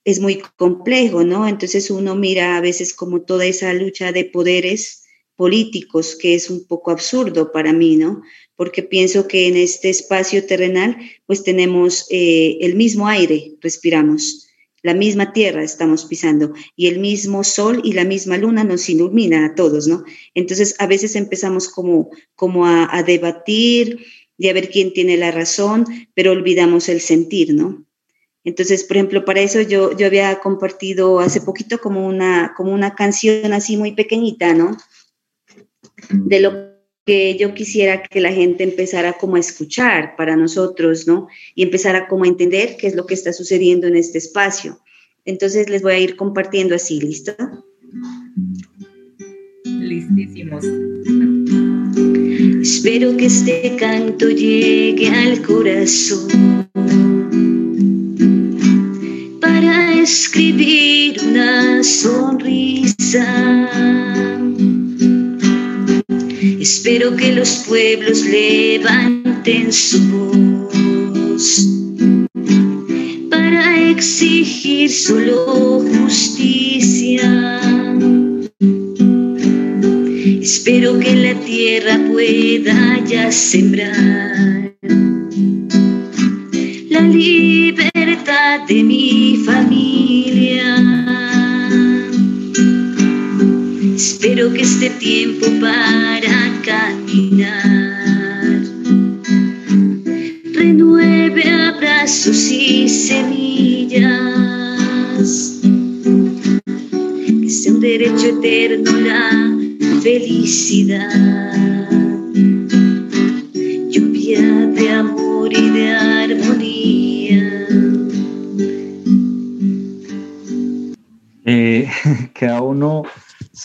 es 0.05 0.19
muy 0.19 0.43
complejo, 0.57 1.23
¿no? 1.23 1.47
Entonces 1.47 1.93
uno 1.93 2.17
mira 2.17 2.57
a 2.57 2.61
veces 2.61 2.93
como 2.93 3.23
toda 3.23 3.47
esa 3.47 3.73
lucha 3.73 4.11
de 4.11 4.25
poderes 4.25 5.04
políticos, 5.37 6.17
que 6.21 6.35
es 6.35 6.51
un 6.51 6.67
poco 6.67 6.91
absurdo 6.91 7.53
para 7.53 7.73
mí, 7.73 7.97
¿no? 7.97 8.23
Porque 8.57 8.83
pienso 8.83 9.27
que 9.27 9.49
en 9.49 9.57
este 9.57 9.91
espacio 9.91 10.47
terrenal, 10.47 10.97
pues 11.27 11.43
tenemos 11.43 12.07
eh, 12.11 12.59
el 12.61 12.77
mismo 12.77 13.09
aire, 13.09 13.55
respiramos, 13.61 14.45
la 14.85 14.95
misma 14.95 15.33
tierra 15.33 15.65
estamos 15.65 16.05
pisando 16.05 16.53
y 16.77 16.89
el 16.89 17.01
mismo 17.01 17.43
sol 17.43 17.81
y 17.83 17.95
la 17.95 18.05
misma 18.05 18.37
luna 18.37 18.65
nos 18.65 18.89
ilumina 18.91 19.47
a 19.47 19.55
todos, 19.55 19.89
¿no? 19.89 20.05
Entonces 20.35 20.75
a 20.79 20.87
veces 20.87 21.17
empezamos 21.17 21.71
como, 21.71 22.11
como 22.35 22.67
a, 22.67 23.03
debatir, 23.03 24.05
de 24.37 24.51
a 24.51 24.53
ver 24.53 24.69
quién 24.69 24.93
tiene 24.93 25.17
la 25.17 25.31
razón, 25.31 25.87
pero 26.13 26.33
olvidamos 26.33 26.91
el 26.91 27.01
sentir, 27.01 27.55
¿no? 27.55 27.87
Entonces, 28.45 28.85
por 28.85 28.99
ejemplo, 28.99 29.25
para 29.25 29.41
eso 29.41 29.63
yo, 29.63 29.97
yo 29.97 30.07
había 30.07 30.39
compartido 30.41 31.19
hace 31.19 31.41
poquito 31.41 31.79
como 31.79 32.07
una, 32.07 32.53
como 32.55 32.71
una 32.71 32.95
canción 32.95 33.55
así 33.55 33.79
muy 33.79 33.93
pequeñita, 33.93 34.53
¿no? 34.53 34.77
De 36.11 36.41
lo 36.41 36.75
que 37.05 37.37
yo 37.39 37.53
quisiera 37.55 38.03
que 38.03 38.21
la 38.21 38.33
gente 38.33 38.65
empezara 38.65 39.13
como 39.15 39.37
a 39.37 39.41
escuchar 39.41 40.17
para 40.17 40.37
nosotros, 40.37 41.07
¿no? 41.07 41.29
Y 41.55 41.63
empezara 41.63 42.09
como 42.09 42.25
a 42.25 42.29
entender 42.29 42.77
qué 42.79 42.87
es 42.87 42.95
lo 42.95 43.07
que 43.07 43.15
está 43.15 43.33
sucediendo 43.33 43.87
en 43.87 43.97
este 43.97 44.19
espacio. 44.19 44.81
Entonces 45.25 45.69
les 45.69 45.83
voy 45.83 45.93
a 45.93 45.99
ir 45.99 46.17
compartiendo 46.17 46.75
así, 46.75 47.01
¿listo? 47.01 47.35
Listísimos. 49.65 50.65
Espero 52.61 53.17
que 53.17 53.27
este 53.27 53.77
canto 53.79 54.29
llegue 54.29 55.09
al 55.09 55.43
corazón 55.43 56.69
para 59.41 60.01
escribir 60.01 61.21
una 61.23 61.83
sonrisa. 61.85 63.25
Espero 66.65 67.15
que 67.15 67.31
los 67.31 67.63
pueblos 67.69 68.25
levanten 68.25 69.71
su 69.71 69.99
voz 70.09 71.69
para 73.29 73.91
exigir 73.91 74.91
solo 74.91 75.81
justicia 75.81 77.61
Espero 80.41 80.99
que 81.01 81.15
la 81.15 81.35
tierra 81.41 82.01
pueda 82.11 82.99
ya 83.05 83.31
sembrar 83.31 84.75
la 86.89 87.01
libertad 87.03 88.61
de 88.67 88.83
mi 88.83 89.43
familia. 89.45 91.24
Espero 94.25 94.51
que 94.55 94.63
este 94.63 94.89
tiempo 94.89 95.45
para 95.61 96.63
caminar 96.65 98.63
renueve 100.55 101.43
abrazos 101.47 102.51
y 102.51 102.89
semillas. 102.89 104.01
Que 107.43 107.51
sea 107.51 107.75
un 107.75 107.81
derecho 107.81 108.29
eterno 108.29 108.93
la 108.93 109.59
felicidad, 110.03 111.74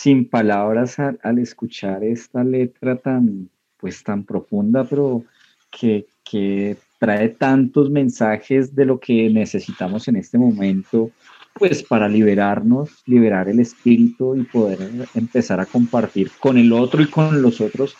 sin 0.02 0.26
palabras 0.26 0.98
al, 0.98 1.38
escuchar 1.38 2.02
esta 2.02 2.42
letra 2.42 2.96
tan, 2.96 3.50
pues, 3.76 4.02
tan 4.02 4.24
profunda, 4.24 4.84
pero 4.84 5.24
que, 5.70 6.06
que 6.24 6.78
trae 6.98 7.28
tantos 7.28 7.90
mensajes 7.90 8.74
de 8.74 8.86
lo 8.86 8.98
que 8.98 9.28
necesitamos 9.28 10.08
en 10.08 10.16
este 10.16 10.38
momento 10.38 11.10
pues 11.52 11.82
para 11.82 12.08
liberarnos, 12.08 13.02
liberar 13.04 13.50
el 13.50 13.60
espíritu 13.60 14.36
y 14.36 14.44
poder 14.44 14.78
empezar 15.14 15.60
a 15.60 15.66
compartir 15.66 16.30
con 16.40 16.56
el 16.56 16.72
otro 16.72 17.02
y 17.02 17.06
con 17.06 17.42
los 17.42 17.60
otros 17.60 17.94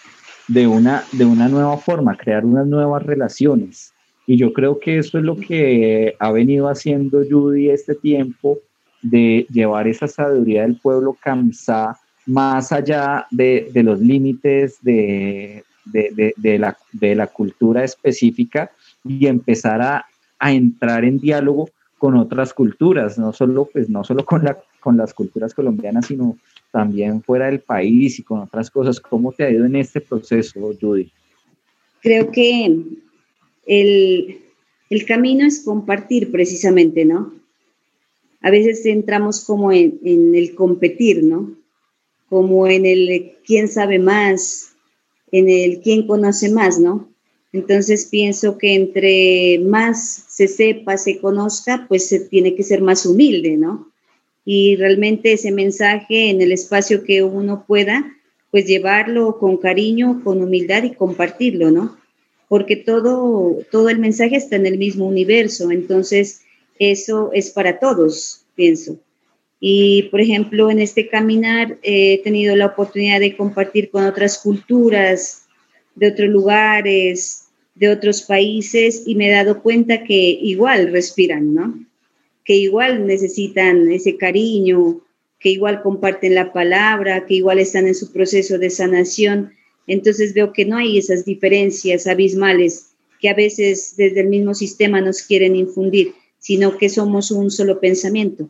de 0.49 0.67
una, 0.67 1.05
de 1.13 1.27
una 1.27 1.49
nueva 1.49 1.77
forma, 1.77 2.17
crear 2.17 2.47
unas 2.47 2.67
nuevas 2.67 3.03
relaciones. 3.03 3.93
Y 4.27 4.39
yo 4.39 4.55
creo 4.55 4.79
que 4.79 4.97
eso 4.99 5.19
es 5.19 5.25
lo 5.25 5.37
que 5.37 6.17
ha 6.19 6.33
venido 6.33 6.71
haciendo 6.71 7.23
Judy 7.29 7.69
este 7.69 7.95
tiempo, 7.95 8.61
de 9.03 9.47
llevar 9.51 9.89
esa 9.89 10.09
sabiduría 10.09 10.63
del 10.63 10.77
pueblo 10.77 11.17
Kamsá 11.21 11.99
más 12.27 12.71
allá 12.71 13.27
de, 13.31 13.71
los 13.75 14.01
límites 14.01 14.79
de, 14.83 15.65
la, 15.85 16.77
de 16.93 17.15
la 17.15 17.27
cultura 17.27 17.85
específica 17.85 18.71
y 19.05 19.27
empezar 19.27 19.83
a, 19.83 20.07
a 20.39 20.53
entrar 20.53 21.05
en 21.05 21.19
diálogo 21.19 21.71
con 21.99 22.17
otras 22.17 22.55
culturas, 22.55 23.19
no 23.19 23.33
solo, 23.33 23.69
pues, 23.71 23.91
no 23.91 24.05
solo 24.05 24.25
con, 24.25 24.43
la, 24.45 24.59
con 24.81 24.97
las 24.97 25.13
culturas 25.13 25.53
colombianas, 25.53 26.07
sino 26.07 26.39
también 26.71 27.23
fuera 27.23 27.47
del 27.47 27.61
país 27.61 28.19
y 28.19 28.23
con 28.23 28.41
otras 28.41 28.71
cosas. 28.71 28.99
¿Cómo 29.01 29.33
te 29.33 29.45
ha 29.45 29.51
ido 29.51 29.67
en 29.67 29.77
este 29.77 30.01
proceso, 30.01 30.73
Judy? 30.81 31.13
Creo 32.01 32.31
que 32.31 32.65
el, 33.67 34.39
el 34.89 35.05
camino 35.05 35.45
es 35.47 35.61
compartir 35.61 36.31
precisamente, 36.31 37.05
¿no? 37.05 37.40
A 38.43 38.51
veces 38.51 38.85
entramos 38.87 39.45
como 39.45 39.73
en, 39.73 40.01
el 40.03 40.55
competir, 40.55 41.23
¿no? 41.23 41.57
Como 42.29 42.67
en 42.67 42.87
el 42.87 43.35
quién 43.45 43.69
sabe 43.69 43.99
más, 43.99 44.73
en 45.31 45.49
el 45.49 45.81
quién 45.81 46.07
conoce 46.07 46.51
más, 46.51 46.79
¿no? 46.79 47.11
Entonces 47.53 48.07
pienso 48.07 48.57
que 48.57 48.75
entre 48.75 49.59
más 49.59 50.25
se 50.29 50.47
sepa, 50.47 50.97
se 50.97 51.19
conozca, 51.19 51.87
pues 51.89 52.09
se 52.09 52.21
tiene 52.21 52.55
que 52.55 52.63
ser 52.63 52.81
más 52.81 53.05
humilde, 53.05 53.57
¿no? 53.57 53.91
Y 54.45 54.77
realmente 54.77 55.33
ese 55.33 55.53
mensaje 55.53 56.31
en 56.31 56.41
el 56.41 56.53
espacio 56.53 57.03
que 57.05 57.23
uno 57.23 57.65
pueda, 57.67 58.17
pues 58.51 58.67
llevarlo 58.67 59.39
con 59.39 59.59
cariño, 59.59 60.23
con 60.25 60.43
humildad 60.43 60.85
y 60.85 60.95
compartirlo, 60.95 61.71
¿no? 61.71 61.99
Porque 62.49 62.77
todo, 62.77 63.59
todo 63.71 63.89
el 63.91 63.99
mensaje 63.99 64.37
está 64.37 64.57
en 64.57 64.67
el 64.67 64.79
mismo 64.79 65.07
universo, 65.07 65.71
entonces 65.71 66.43
eso 66.81 67.31
es 67.33 67.51
para 67.51 67.79
todos. 67.79 68.45
pienso. 68.57 68.99
Y, 69.61 70.05
por 70.05 70.21
ejemplo, 70.21 70.71
en 70.71 70.81
este 70.81 71.09
caminar 71.09 71.79
he 71.83 72.23
tenido 72.25 72.57
la 72.57 72.67
oportunidad 72.67 73.21
de 73.21 73.37
compartir 73.37 73.91
con 73.91 74.07
otras 74.07 74.39
culturas, 74.39 75.45
de 75.95 76.09
otros 76.09 76.31
lugares, 76.31 77.45
de 77.75 77.91
otros 77.91 78.23
países, 78.23 79.03
y 79.07 79.15
me 79.15 79.29
he 79.29 79.33
dado 79.33 79.63
cuenta 79.63 80.03
que 80.03 80.15
igual 80.15 80.91
respiran, 80.91 81.55
¿no? 81.55 81.87
Que 82.45 82.57
igual 82.57 83.07
necesitan 83.07 83.93
ese 83.93 84.17
cariño, 84.17 85.03
que 85.39 85.51
igual 85.51 85.83
comparten 85.83 86.35
la 86.35 86.53
palabra, 86.53 87.27
que 87.27 87.35
igual 87.35 87.59
están 87.59 87.87
en 87.87 87.95
su 87.95 88.13
proceso 88.13 88.59
de 88.59 88.71
sanación. 88.71 89.53
Entonces 89.87 90.33
veo 90.33 90.53
que 90.53 90.65
no 90.65 90.77
hay 90.77 90.97
esas 90.97 91.25
diferencias 91.25 92.07
abismales 92.07 92.91
que 93.21 93.29
a 93.29 93.35
veces 93.35 93.95
desde 93.97 94.21
el 94.21 94.29
mismo 94.29 94.55
sistema 94.55 95.01
nos 95.01 95.23
quieren 95.23 95.55
infundir, 95.55 96.15
sino 96.41 96.77
que 96.77 96.89
somos 96.89 97.31
un 97.31 97.51
solo 97.51 97.79
pensamiento. 97.79 98.49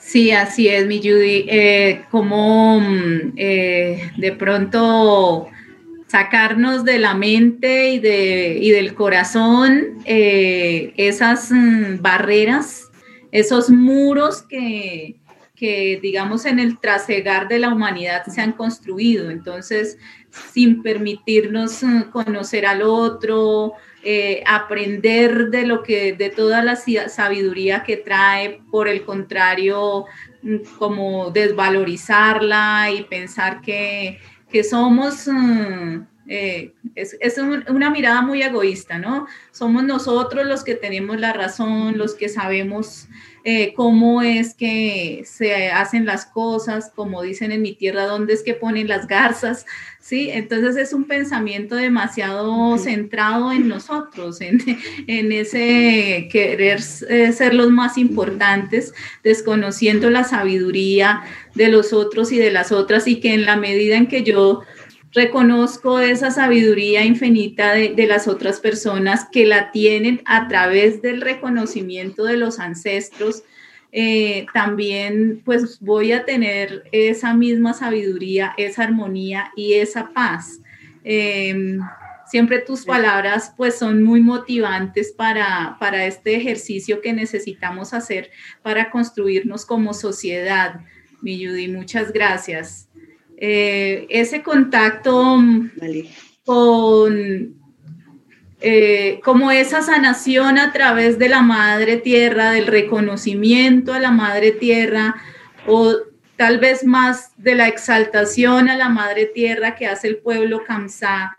Sí, 0.00 0.30
así 0.30 0.68
es, 0.68 0.86
mi 0.86 1.00
Judy. 1.00 1.44
Eh, 1.48 2.04
como 2.10 2.80
mm, 2.80 3.34
eh, 3.36 4.10
de 4.16 4.32
pronto 4.32 5.48
sacarnos 6.06 6.84
de 6.84 6.98
la 6.98 7.12
mente 7.12 7.90
y, 7.90 7.98
de, 7.98 8.58
y 8.58 8.70
del 8.70 8.94
corazón 8.94 9.98
eh, 10.06 10.94
esas 10.96 11.50
mm, 11.50 12.00
barreras, 12.00 12.84
esos 13.32 13.68
muros 13.68 14.40
que, 14.40 15.16
que, 15.54 15.98
digamos, 16.00 16.46
en 16.46 16.58
el 16.58 16.78
trasegar 16.78 17.48
de 17.48 17.58
la 17.58 17.68
humanidad 17.68 18.24
se 18.24 18.40
han 18.40 18.52
construido. 18.52 19.30
Entonces, 19.30 19.98
sin 20.54 20.82
permitirnos 20.82 21.82
mm, 21.82 22.04
conocer 22.04 22.64
al 22.64 22.80
otro, 22.80 23.74
eh, 24.04 24.44
aprender 24.46 25.48
de 25.50 25.66
lo 25.66 25.82
que, 25.82 26.12
de 26.12 26.30
toda 26.30 26.62
la 26.62 26.76
sabiduría 26.76 27.82
que 27.82 27.96
trae, 27.96 28.60
por 28.70 28.86
el 28.86 29.04
contrario, 29.04 30.06
mm, 30.42 30.56
como 30.78 31.30
desvalorizarla 31.30 32.92
y 32.92 33.02
pensar 33.04 33.60
que, 33.60 34.20
somos, 34.62 35.26
mm, 35.26 36.06
eh, 36.28 36.74
es, 36.94 37.38
una 37.68 37.90
mirada 37.90 38.22
muy 38.22 38.42
egoísta, 38.42 38.98
¿no? 38.98 39.26
Somos 39.50 39.82
nosotros 39.82 40.46
los 40.46 40.62
que 40.62 40.76
tenemos 40.76 41.18
la 41.18 41.32
razón, 41.32 41.98
los 41.98 42.14
que 42.14 42.28
sabemos 42.28 43.08
eh, 43.50 43.72
cómo 43.74 44.20
es 44.20 44.52
que 44.52 45.22
se 45.24 45.70
hacen 45.70 46.04
las 46.04 46.26
cosas, 46.26 46.92
como 46.94 47.22
dicen 47.22 47.50
en 47.50 47.62
mi 47.62 47.72
tierra, 47.72 48.04
dónde 48.04 48.34
es 48.34 48.42
que 48.42 48.52
ponen 48.52 48.88
las 48.88 49.06
garzas, 49.06 49.64
¿sí? 50.00 50.28
Entonces 50.30 50.76
es 50.76 50.92
un 50.92 51.04
pensamiento 51.04 51.74
demasiado 51.74 52.76
centrado 52.76 53.50
en 53.50 53.66
nosotros, 53.66 54.42
en, 54.42 54.60
ese 55.32 56.28
querer 56.30 56.80
eh, 57.08 57.32
ser 57.32 57.54
los 57.54 57.70
más 57.70 57.96
importantes, 57.96 58.92
desconociendo 59.24 60.10
la 60.10 60.24
sabiduría 60.24 61.22
de 61.54 61.68
los 61.68 61.94
otros 61.94 62.32
y 62.32 62.36
de 62.36 62.50
las 62.50 62.70
otras, 62.70 63.08
y 63.08 63.18
que 63.18 63.32
en 63.32 63.46
la 63.46 63.56
medida 63.56 63.96
en 63.96 64.08
que 64.08 64.24
yo 64.24 64.60
reconozco 65.18 65.98
esa 65.98 66.30
sabiduría 66.30 67.04
infinita 67.04 67.72
de, 67.72 68.06
las 68.06 68.28
otras 68.28 68.60
personas 68.60 69.26
que 69.32 69.46
la 69.46 69.72
tienen 69.72 70.22
a 70.26 70.46
través 70.46 71.02
del 71.02 71.20
reconocimiento 71.20 72.22
de 72.22 72.36
los 72.36 72.60
ancestros. 72.60 73.42
Eh, 73.90 74.46
también 74.54 75.42
pues 75.44 75.80
voy 75.80 76.12
a 76.12 76.24
tener 76.24 76.84
esa 76.92 77.34
misma 77.34 77.74
sabiduría, 77.74 78.54
esa 78.56 78.84
armonía 78.84 79.50
y 79.56 79.74
esa 79.74 80.12
paz. 80.12 80.60
Em, 81.02 81.80
siempre 82.30 82.60
tus 82.60 82.84
palabras 82.84 83.52
pues 83.56 83.76
son 83.76 84.04
muy 84.04 84.20
motivantes 84.20 85.10
para, 85.10 85.78
para 85.80 86.06
este 86.06 86.36
ejercicio 86.36 87.00
que 87.00 87.12
necesitamos 87.12 87.92
hacer 87.92 88.30
para 88.62 88.92
construirnos 88.92 89.66
como 89.66 89.94
sociedad. 89.94 90.80
Mi 91.22 91.44
Judy, 91.44 91.66
muchas 91.66 92.12
gracias. 92.12 92.87
Eh, 93.40 94.06
ese 94.08 94.42
contacto 94.42 95.40
con 96.44 97.54
eh, 98.60 99.20
como 99.22 99.52
esa 99.52 99.80
sanación 99.80 100.58
a 100.58 100.72
través 100.72 101.20
de 101.20 101.28
la 101.28 101.42
madre 101.42 101.98
tierra, 101.98 102.50
del 102.50 102.66
reconocimiento 102.66 103.94
a 103.94 104.00
la 104.00 104.10
madre 104.10 104.50
tierra 104.50 105.14
o 105.68 105.94
tal 106.36 106.58
vez 106.58 106.84
más 106.84 107.30
de 107.36 107.54
la 107.54 107.68
exaltación 107.68 108.68
a 108.68 108.76
la 108.76 108.88
madre 108.88 109.26
tierra 109.26 109.76
que 109.76 109.86
hace 109.86 110.08
el 110.08 110.16
pueblo 110.16 110.64
Kamsá 110.64 111.36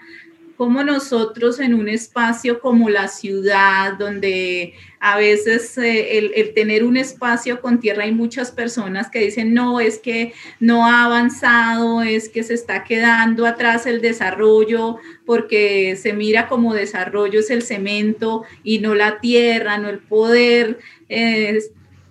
como 0.59 0.83
nosotros 0.83 1.61
en 1.61 1.73
un 1.73 1.87
espacio 1.87 2.59
como 2.59 2.89
la 2.89 3.07
ciudad, 3.07 3.93
donde 3.97 4.73
a 4.99 5.15
veces 5.15 5.77
eh, 5.77 6.17
el, 6.35 6.53
tener 6.53 6.83
un 6.83 6.97
espacio 6.97 7.61
con 7.61 7.79
tierra 7.79 8.03
hay 8.03 8.11
muchas 8.11 8.51
personas 8.51 9.09
que 9.09 9.19
dicen, 9.19 9.53
no, 9.53 9.79
es 9.79 9.99
que 9.99 10.33
no 10.59 10.85
ha 10.85 11.05
avanzado, 11.05 12.01
es 12.01 12.27
que 12.27 12.43
se 12.43 12.55
está 12.55 12.83
quedando 12.83 13.45
atrás 13.45 13.85
el 13.85 14.01
desarrollo, 14.01 14.97
porque 15.25 15.95
se 15.95 16.11
mira 16.11 16.49
como 16.49 16.73
desarrollo 16.73 17.39
es 17.39 17.51
el 17.51 17.61
cemento 17.61 18.43
y 18.61 18.79
no 18.79 18.95
la 18.95 19.21
tierra, 19.21 19.77
no 19.77 19.87
el 19.87 19.99
poder. 19.99 20.79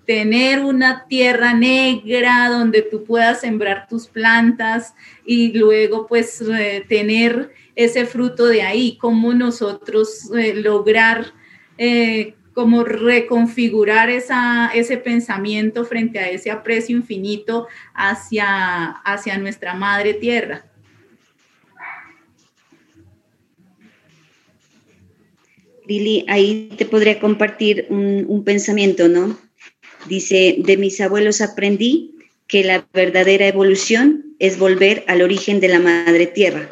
tener 0.06 0.61
una 0.61 1.04
tierra 1.06 1.52
negra 1.52 2.48
donde 2.48 2.80
tú 2.80 3.04
puedas 3.04 3.42
sembrar 3.42 3.87
tus 3.88 4.06
plantas 4.06 4.94
y 5.26 5.52
luego 5.52 6.06
pues 6.06 6.40
eh, 6.40 6.82
tener 6.88 7.52
ese 7.79 8.07
fruto 8.07 8.47
de 8.47 8.62
ahí, 8.62 8.99
cómo 8.99 9.33
nosotros 9.33 10.33
eh, 10.37 10.53
lograr 10.53 11.33
eh, 11.79 12.35
como 12.53 12.83
reconfigurar 12.83 14.11
esa, 14.11 14.73
ese 14.75 14.97
pensamiento 14.97 15.85
frente 15.85 16.19
a 16.19 16.29
ese 16.29 16.51
aprecio 16.51 16.97
infinito 16.97 17.69
hacia, 17.95 18.88
hacia 19.05 19.38
nuestra 19.38 19.75
madre 19.75 20.14
tierra. 20.14 20.64
Lili, 25.87 26.25
ahí 26.29 26.71
te 26.77 26.85
podría 26.85 27.21
compartir 27.21 27.87
un, 27.91 28.25
un 28.27 28.43
pensamiento, 28.43 29.09
¿no? 29.09 29.38
Dice, 30.09 30.57
de 30.59 30.77
mis 30.77 31.01
abuelos 31.01 31.41
aprendí 31.41 32.17
que 32.49 32.64
la 32.64 32.85
verdadera 32.93 33.47
evolución 33.47 34.35
es 34.41 34.59
volver 34.59 35.05
al 35.07 35.23
origen 35.23 35.61
de 35.61 35.69
la 35.69 35.79
madre 35.79 36.27
tierra. 36.27 36.69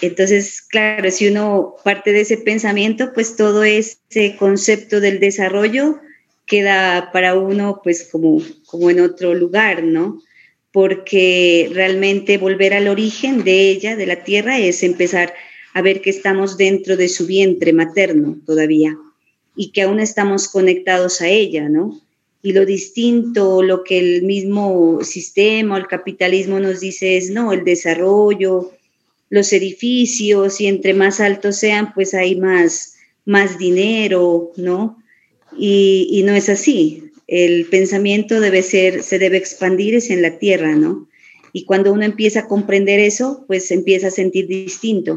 Entonces, 0.00 0.62
claro, 0.62 1.10
si 1.10 1.28
uno 1.28 1.74
parte 1.84 2.12
de 2.12 2.20
ese 2.20 2.36
pensamiento, 2.36 3.12
pues 3.12 3.36
todo 3.36 3.64
ese 3.64 4.36
concepto 4.38 5.00
del 5.00 5.18
desarrollo 5.18 6.00
queda 6.46 7.10
para 7.12 7.36
uno 7.38 7.80
pues 7.82 8.08
como, 8.10 8.42
como 8.66 8.90
en 8.90 9.00
otro 9.00 9.34
lugar, 9.34 9.82
¿no? 9.82 10.22
Porque 10.72 11.70
realmente 11.72 12.38
volver 12.38 12.74
al 12.74 12.88
origen 12.88 13.44
de 13.44 13.70
ella, 13.70 13.96
de 13.96 14.06
la 14.06 14.22
tierra, 14.22 14.58
es 14.58 14.82
empezar 14.82 15.34
a 15.74 15.82
ver 15.82 16.00
que 16.00 16.10
estamos 16.10 16.56
dentro 16.56 16.96
de 16.96 17.08
su 17.08 17.26
vientre 17.26 17.72
materno 17.72 18.38
todavía 18.46 18.96
y 19.56 19.72
que 19.72 19.82
aún 19.82 20.00
estamos 20.00 20.48
conectados 20.48 21.20
a 21.20 21.28
ella, 21.28 21.68
¿no? 21.68 22.00
Y 22.40 22.52
lo 22.52 22.64
distinto, 22.64 23.62
lo 23.62 23.82
que 23.82 23.98
el 23.98 24.22
mismo 24.22 25.00
sistema 25.02 25.76
el 25.76 25.88
capitalismo 25.88 26.60
nos 26.60 26.80
dice 26.80 27.16
es, 27.16 27.30
no, 27.30 27.52
el 27.52 27.64
desarrollo, 27.64 28.70
los 29.30 29.52
edificios 29.52 30.60
y 30.60 30.66
entre 30.66 30.94
más 30.94 31.20
altos 31.20 31.56
sean, 31.56 31.92
pues 31.92 32.14
hay 32.14 32.36
más, 32.36 32.94
más 33.24 33.58
dinero, 33.58 34.52
¿no? 34.56 35.02
Y, 35.56 36.22
no 36.24 36.32
es 36.32 36.48
así. 36.48 37.12
El 37.26 37.66
pensamiento 37.66 38.40
debe 38.40 38.62
ser, 38.62 39.02
se 39.02 39.18
debe 39.18 39.36
expandir 39.36 39.94
es 39.94 40.10
en 40.10 40.22
la 40.22 40.38
tierra, 40.38 40.74
¿no? 40.74 41.08
Y 41.52 41.64
cuando 41.64 41.92
uno 41.92 42.04
empieza 42.04 42.40
a 42.40 42.48
comprender 42.48 43.00
eso, 43.00 43.44
pues 43.46 43.70
empieza 43.70 44.08
a 44.08 44.12
sentir 44.12 44.46
distinto. 44.46 45.16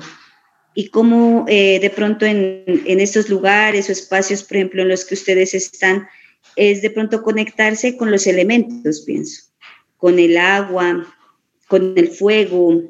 Y 0.74 0.88
cómo 0.88 1.46
eh, 1.48 1.80
de 1.80 1.90
pronto 1.90 2.26
en, 2.26 2.64
en 2.66 3.00
estos 3.00 3.30
lugares 3.30 3.90
o 3.90 3.92
espacios, 3.92 4.44
por 4.44 4.58
ejemplo, 4.58 4.82
en 4.82 4.90
los 4.90 5.06
que 5.06 5.16
ustedes 5.16 5.54
están, 5.54 6.08
es 6.56 6.82
de 6.82 6.90
pronto 6.90 7.22
conectarse 7.22 7.98
con 7.98 8.12
los 8.12 8.28
elementos, 8.28 9.02
pienso, 9.02 9.44
con 9.98 10.20
el 10.20 10.38
agua, 10.38 11.06
con 11.68 11.98
el 11.98 12.10
fuego, 12.10 12.84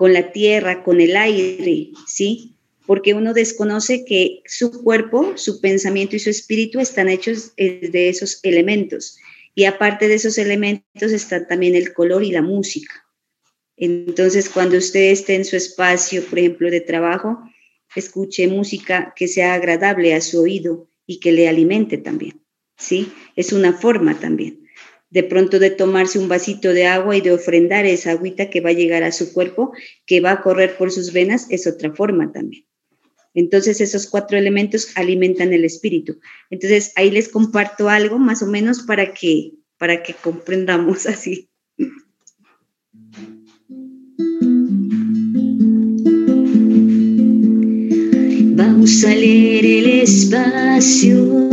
con 0.00 0.14
la 0.14 0.32
tierra, 0.32 0.82
con 0.82 0.98
el 0.98 1.14
aire, 1.14 1.90
¿sí? 2.06 2.56
Porque 2.86 3.12
uno 3.12 3.34
desconoce 3.34 4.06
que 4.06 4.40
su 4.46 4.82
cuerpo, 4.82 5.34
su 5.36 5.60
pensamiento 5.60 6.16
y 6.16 6.20
su 6.20 6.30
espíritu 6.30 6.80
están 6.80 7.10
hechos 7.10 7.52
eh, 7.58 7.90
de 7.92 8.08
esos 8.08 8.40
elementos. 8.42 9.18
Y 9.54 9.66
aparte 9.66 10.08
de 10.08 10.14
esos 10.14 10.38
elementos 10.38 11.12
está 11.12 11.46
también 11.46 11.74
el 11.74 11.92
color 11.92 12.24
y 12.24 12.30
la 12.30 12.40
música. 12.40 12.94
Entonces, 13.76 14.48
cuando 14.48 14.78
usted 14.78 15.10
esté 15.10 15.34
en 15.34 15.44
su 15.44 15.56
espacio, 15.56 16.24
por 16.24 16.38
ejemplo, 16.38 16.70
de 16.70 16.80
trabajo, 16.80 17.38
escuche 17.94 18.48
música 18.48 19.12
que 19.14 19.28
sea 19.28 19.52
agradable 19.52 20.14
a 20.14 20.22
su 20.22 20.40
oído 20.40 20.88
y 21.04 21.20
que 21.20 21.32
le 21.32 21.46
alimente 21.46 21.98
también, 21.98 22.40
¿sí? 22.78 23.12
Es 23.36 23.52
una 23.52 23.74
forma 23.74 24.18
también 24.18 24.59
de 25.10 25.24
pronto 25.24 25.58
de 25.58 25.70
tomarse 25.70 26.18
un 26.18 26.28
vasito 26.28 26.72
de 26.72 26.86
agua 26.86 27.16
y 27.16 27.20
de 27.20 27.32
ofrendar 27.32 27.84
esa 27.84 28.12
agüita 28.12 28.48
que 28.48 28.60
va 28.60 28.70
a 28.70 28.74
llegar 28.74 29.02
a 29.02 29.12
su 29.12 29.32
cuerpo, 29.32 29.72
que 30.06 30.20
va 30.20 30.32
a 30.32 30.40
correr 30.40 30.76
por 30.76 30.92
sus 30.92 31.12
venas, 31.12 31.46
es 31.50 31.66
otra 31.66 31.92
forma 31.92 32.32
también. 32.32 32.64
Entonces 33.34 33.80
esos 33.80 34.06
cuatro 34.06 34.38
elementos 34.38 34.88
alimentan 34.96 35.52
el 35.52 35.64
espíritu. 35.64 36.18
Entonces 36.50 36.92
ahí 36.96 37.10
les 37.10 37.28
comparto 37.28 37.88
algo 37.88 38.18
más 38.18 38.42
o 38.42 38.46
menos 38.46 38.82
para 38.82 39.12
que, 39.12 39.52
para 39.78 40.02
que 40.02 40.14
comprendamos 40.14 41.06
así. 41.06 41.48
Vamos 48.56 49.04
a 49.04 49.14
leer 49.14 49.64
el 49.64 50.00
espacio, 50.00 51.50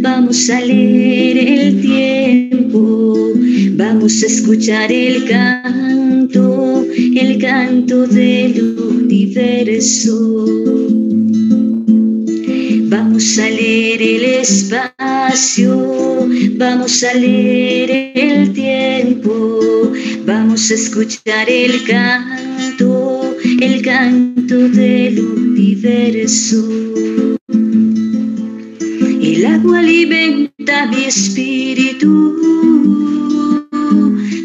vamos 0.00 0.48
a 0.50 0.60
leer 0.60 1.38
el 1.38 1.80
tiempo, 1.80 3.32
vamos 3.72 4.22
a 4.22 4.26
escuchar 4.26 4.90
el 4.90 5.28
canto, 5.28 6.84
el 7.16 7.38
canto 7.38 8.06
del 8.06 8.78
universo. 8.78 10.46
Vamos 12.88 13.38
a 13.38 13.50
leer 13.50 14.02
el 14.02 14.24
espacio, 14.24 16.28
vamos 16.56 17.04
a 17.04 17.14
leer 17.14 18.12
el 18.14 18.52
tiempo, 18.52 19.92
vamos 20.26 20.70
a 20.70 20.74
escuchar 20.74 21.48
el 21.48 21.84
canto, 21.84 23.36
el 23.60 23.82
canto 23.82 24.68
del 24.68 25.20
universo. 25.20 27.19
El 29.22 29.46
agua 29.46 29.78
alimenta 29.78 30.86
mi 30.86 31.04
espíritu, 31.04 32.08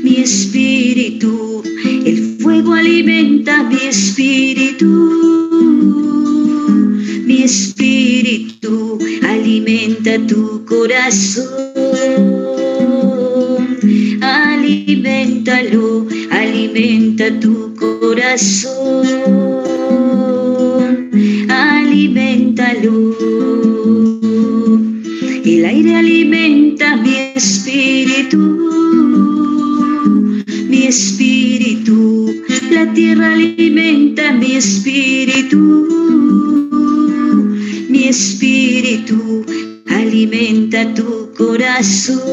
mi 0.03 0.17
espíritu. 0.17 1.63
El 2.05 2.37
fuego 2.41 2.73
alimenta 2.73 3.63
mi 3.63 3.77
espíritu 3.87 5.25
espíritu 7.45 8.97
alimenta 9.23 10.17
tu 10.27 10.65
corazón. 10.65 11.45
Alimentalo, 14.21 16.07
alimenta 16.31 17.39
tu 17.39 17.64
corazón. 41.85 42.25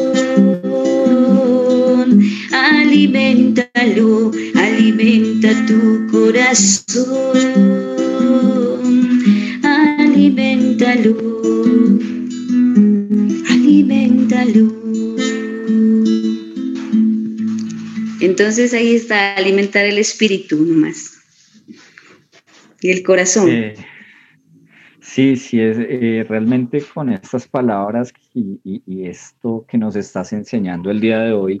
Alimentalo, 2.51 4.31
alimenta 4.55 5.65
tu 5.65 6.07
corazón. 6.11 7.37
Alimentalo, 9.63 11.15
alimentalo. 13.49 14.73
Entonces 18.21 18.73
ahí 18.73 18.95
está 18.95 19.35
alimentar 19.35 19.85
el 19.85 19.99
espíritu 19.99 20.57
nomás. 20.57 21.11
Y 22.81 22.89
el 22.89 23.03
corazón. 23.03 23.73
Sí, 25.03 25.35
sí, 25.35 25.59
es 25.59 25.77
eh, 25.79 26.25
realmente 26.27 26.81
con 26.81 27.09
estas 27.11 27.45
palabras 27.45 28.13
y, 28.33 29.05
esto 29.05 29.65
que 29.67 29.77
nos 29.77 29.97
estás 29.97 30.31
enseñando 30.31 30.89
el 30.89 31.01
día 31.01 31.19
de 31.19 31.33
hoy, 31.33 31.59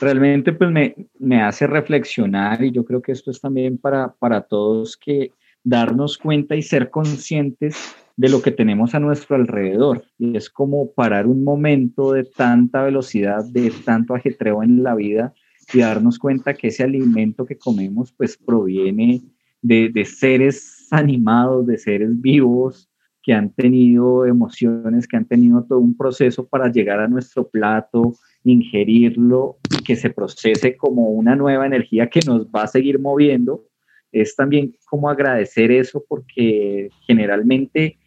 realmente 0.00 0.52
pues 0.52 0.72
me, 0.72 1.08
me, 1.20 1.40
hace 1.42 1.68
reflexionar 1.68 2.64
y 2.64 2.72
yo 2.72 2.84
creo 2.84 3.00
que 3.00 3.12
esto 3.12 3.30
es 3.30 3.40
también 3.40 3.78
para, 3.78 4.12
para 4.14 4.42
todos 4.42 4.96
que 4.96 5.30
darnos 5.62 6.18
cuenta 6.18 6.56
y 6.56 6.62
ser 6.62 6.90
conscientes 6.90 7.94
de 8.16 8.28
lo 8.28 8.42
que 8.42 8.50
tenemos 8.50 8.96
a 8.96 9.00
nuestro 9.00 9.36
alrededor. 9.36 10.04
Y 10.18 10.36
es 10.36 10.50
como 10.50 10.92
parar 10.92 11.28
un 11.28 11.44
momento 11.44 12.12
de 12.12 12.24
tanta 12.24 12.82
velocidad, 12.82 13.44
de 13.44 13.72
tanto 13.84 14.14
ajetreo 14.14 14.64
en 14.64 14.82
la 14.82 14.96
vida 14.96 15.34
y 15.72 15.78
darnos 15.78 16.18
cuenta 16.18 16.54
que 16.54 16.68
ese 16.68 16.82
alimento 16.82 17.46
que 17.46 17.56
comemos 17.56 18.12
pues 18.12 18.36
proviene 18.36 19.22
de, 19.62 19.88
de 19.88 20.04
seres 20.04 20.75
animados, 20.92 21.66
de 21.66 21.78
seres 21.78 22.20
vivos 22.20 22.88
que 23.26 23.32
han 23.32 23.50
tenido 23.50 24.24
emociones, 24.24 25.08
que 25.08 25.16
han 25.16 25.24
tenido 25.24 25.64
todo 25.64 25.80
un 25.80 25.96
proceso 25.96 26.46
para 26.46 26.70
llegar 26.70 27.00
a 27.00 27.08
nuestro 27.08 27.48
plato, 27.48 28.14
ingerirlo 28.44 29.58
y 29.68 29.82
que 29.82 29.96
se 29.96 30.10
procese 30.10 30.76
como 30.76 31.10
una 31.10 31.34
nueva 31.34 31.66
energía 31.66 32.08
que 32.08 32.20
nos 32.24 32.46
va 32.46 32.62
a 32.62 32.68
seguir 32.68 33.00
moviendo. 33.00 33.64
Es 34.12 34.36
también 34.36 34.76
como 34.88 35.10
agradecer 35.10 35.72
eso 35.72 36.04
porque 36.08 36.88
generalmente 37.04 37.98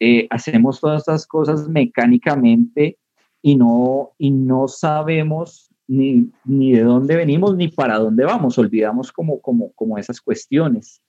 eh, 0.00 0.26
hacemos 0.30 0.80
todas 0.80 1.02
estas 1.02 1.26
cosas 1.26 1.68
mecánicamente 1.68 2.96
y 3.42 3.56
no, 3.56 4.12
y 4.16 4.30
no 4.30 4.68
sabemos 4.68 5.70
ni, 5.86 6.30
ni, 6.46 6.72
de 6.72 6.82
dónde 6.82 7.14
venimos 7.14 7.54
ni 7.56 7.68
para 7.68 7.98
dónde 7.98 8.24
vamos, 8.24 8.56
olvidamos 8.56 9.12
como, 9.12 9.38
como, 9.40 9.72
como 9.74 9.98
esas 9.98 10.18
cuestiones 10.18 11.02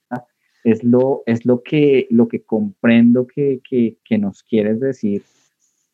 es 0.70 0.84
lo, 0.84 1.22
es 1.26 1.46
lo, 1.46 1.62
que, 1.62 2.06
lo 2.10 2.28
que 2.28 2.42
comprendo 2.42 3.26
que, 3.26 3.60
que, 3.64 4.18
nos 4.18 4.42
quieres 4.42 4.80
decir 4.80 5.22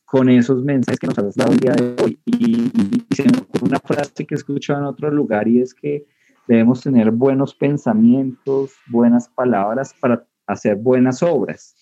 con 0.04 0.28
esos 0.28 0.64
mensajes 0.64 0.98
que 0.98 1.06
nos 1.06 1.18
has 1.18 1.34
dado 1.34 1.52
el 1.52 1.58
día 1.58 1.72
de 1.74 2.02
hoy. 2.02 2.18
Y, 2.26 2.70
se 3.14 3.24
me 3.24 3.38
ocurre 3.38 3.66
una 3.66 3.78
frase 3.78 4.26
que 4.26 4.34
he 4.34 4.38
escuchado 4.38 4.80
en 4.80 4.86
otro 4.86 5.10
lugar 5.10 5.46
y 5.46 5.60
es 5.60 5.74
que 5.74 6.06
debemos 6.48 6.82
tener 6.82 7.10
buenos 7.10 7.54
pensamientos, 7.54 8.72
buenas 8.88 9.28
palabras 9.28 9.94
para 10.00 10.26
hacer 10.46 10.76
buenas 10.76 11.22
obras. 11.22 11.76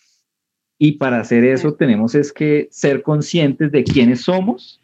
Y 0.78 0.92
para 0.92 1.20
hacer 1.20 1.44
eso 1.44 1.74
tenemos 1.74 2.14
es 2.14 2.32
que 2.32 2.68
ser 2.70 3.02
conscientes 3.02 3.72
de 3.72 3.84
quiénes 3.84 4.22
somos 4.22 4.80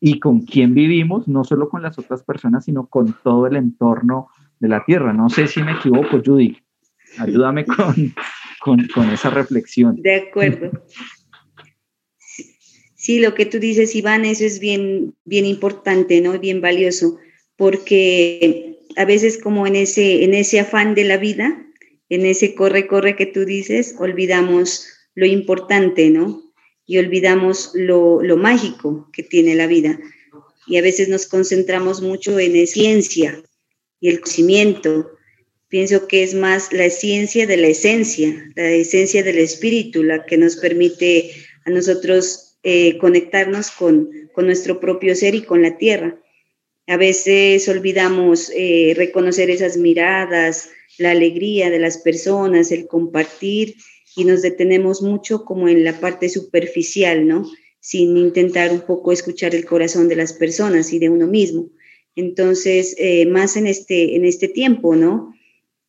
y 0.00 0.18
con 0.18 0.40
quién 0.40 0.72
vivimos, 0.72 1.28
no 1.28 1.44
solo 1.44 1.68
con 1.68 1.82
las 1.82 1.98
otras 1.98 2.22
personas, 2.22 2.64
sino 2.64 2.86
con 2.86 3.14
todo 3.22 3.46
el 3.46 3.56
entorno 3.56 4.28
de 4.60 4.68
la 4.68 4.84
tierra. 4.84 5.12
No 5.12 5.28
sé 5.28 5.46
si 5.46 5.62
me 5.62 5.72
equivoco, 5.72 6.22
Judy. 6.24 6.56
Ayúdame 7.18 7.64
con, 7.64 9.12
esa 9.12 9.30
reflexión. 9.30 9.96
De 10.02 10.16
acuerdo. 10.16 10.70
Sí, 12.96 13.18
lo 13.18 13.34
que 13.34 13.46
tú 13.46 13.58
dices, 13.58 13.94
Iván, 13.94 14.24
eso 14.24 14.44
es 14.44 14.60
bien, 14.60 15.14
bien 15.24 15.46
importante, 15.46 16.20
¿no? 16.20 16.38
Bien 16.38 16.60
valioso, 16.60 17.18
porque 17.56 18.78
a 18.96 19.04
veces 19.04 19.38
como 19.38 19.66
en 19.66 19.76
ese, 19.76 20.24
en 20.24 20.34
ese 20.34 20.60
afán 20.60 20.94
de 20.94 21.04
la 21.04 21.16
vida, 21.16 21.66
en 22.10 22.26
ese 22.26 22.54
corre, 22.54 22.86
corre 22.86 23.16
que 23.16 23.26
tú 23.26 23.44
dices, 23.44 23.94
olvidamos 23.98 24.86
lo 25.14 25.26
importante, 25.26 26.10
¿no? 26.10 26.52
Y 26.84 26.98
olvidamos 26.98 27.70
lo, 27.74 28.22
lo 28.22 28.36
mágico 28.36 29.08
que 29.12 29.22
tiene 29.22 29.54
la 29.54 29.66
vida. 29.66 29.98
Y 30.66 30.76
a 30.76 30.82
veces 30.82 31.08
nos 31.08 31.26
concentramos 31.26 32.02
mucho 32.02 32.38
en 32.38 32.58
la 32.60 32.66
ciencia 32.66 33.42
y 34.00 34.08
el 34.08 34.20
conocimiento, 34.20 35.10
Pienso 35.70 36.08
que 36.08 36.24
es 36.24 36.34
más 36.34 36.72
la 36.72 36.90
ciencia 36.90 37.46
de 37.46 37.56
la 37.56 37.68
esencia, 37.68 38.52
la 38.56 38.70
esencia 38.72 39.22
del 39.22 39.38
espíritu, 39.38 40.02
la 40.02 40.26
que 40.26 40.36
nos 40.36 40.56
permite 40.56 41.30
a 41.64 41.70
nosotros 41.70 42.58
eh, 42.64 42.98
conectarnos 42.98 43.70
con, 43.70 44.10
nuestro 44.36 44.80
propio 44.80 45.14
ser 45.14 45.34
y 45.34 45.42
con 45.42 45.60
la 45.60 45.76
tierra. 45.76 46.18
A 46.86 46.96
veces 46.96 47.68
olvidamos 47.68 48.50
eh, 48.56 48.94
reconocer 48.96 49.50
esas 49.50 49.76
miradas, 49.76 50.70
la 50.96 51.10
alegría 51.10 51.68
de 51.68 51.78
las 51.78 51.98
personas, 51.98 52.72
el 52.72 52.86
compartir 52.86 53.76
y 54.16 54.24
nos 54.24 54.40
detenemos 54.40 55.02
mucho 55.02 55.44
como 55.44 55.68
en 55.68 55.84
la 55.84 56.00
parte 56.00 56.30
superficial, 56.30 57.28
¿no? 57.28 57.46
Sin 57.80 58.16
intentar 58.16 58.72
un 58.72 58.80
poco 58.80 59.12
escuchar 59.12 59.54
el 59.54 59.66
corazón 59.66 60.08
de 60.08 60.16
las 60.16 60.32
personas 60.32 60.90
y 60.94 60.98
de 60.98 61.10
uno 61.10 61.26
mismo. 61.26 61.68
Entonces, 62.16 62.96
eh, 62.98 63.26
más 63.26 63.58
en 63.58 63.66
este, 63.66 64.16
en 64.16 64.24
este 64.24 64.48
tiempo, 64.48 64.96
¿no? 64.96 65.34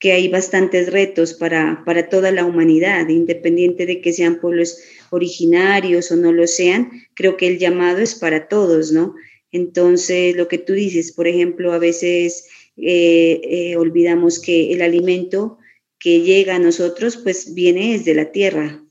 Que 0.02 0.14
hay 0.14 0.30
bastantes 0.30 0.92
retos 0.92 1.36
para, 1.36 1.84
para 1.86 2.10
toda 2.10 2.32
la 2.32 2.44
humanidad, 2.44 3.08
independiente 3.08 3.86
de 3.86 4.02
que 4.02 4.12
sean 4.12 4.42
pueblos 4.42 4.80
originarios 5.12 6.12
o 6.12 6.16
no 6.16 6.34
lo 6.34 6.48
sean, 6.48 6.90
creo 7.14 7.38
que 7.38 7.46
el 7.46 7.60
llamado 7.60 8.00
es 8.00 8.16
para 8.16 8.48
todos, 8.48 8.92
¿no? 8.92 9.14
Entonces, 9.52 10.36
lo 10.36 10.48
que 10.48 10.58
tú 10.58 10.74
dices, 10.74 11.12
por 11.12 11.28
ejemplo, 11.28 11.72
a 11.72 11.78
veces 11.78 12.48
eh, 12.78 13.42
eh, 13.44 13.76
olvidamos 13.78 14.40
que 14.40 14.74
el 14.74 14.82
alimento 14.82 15.60
que 16.00 16.22
llega 16.22 16.56
a 16.56 16.60
nosotros, 16.60 17.18
pues 17.18 17.54
viene 17.54 17.92
desde 17.92 18.16
la 18.16 18.32
tierra, 18.32 18.84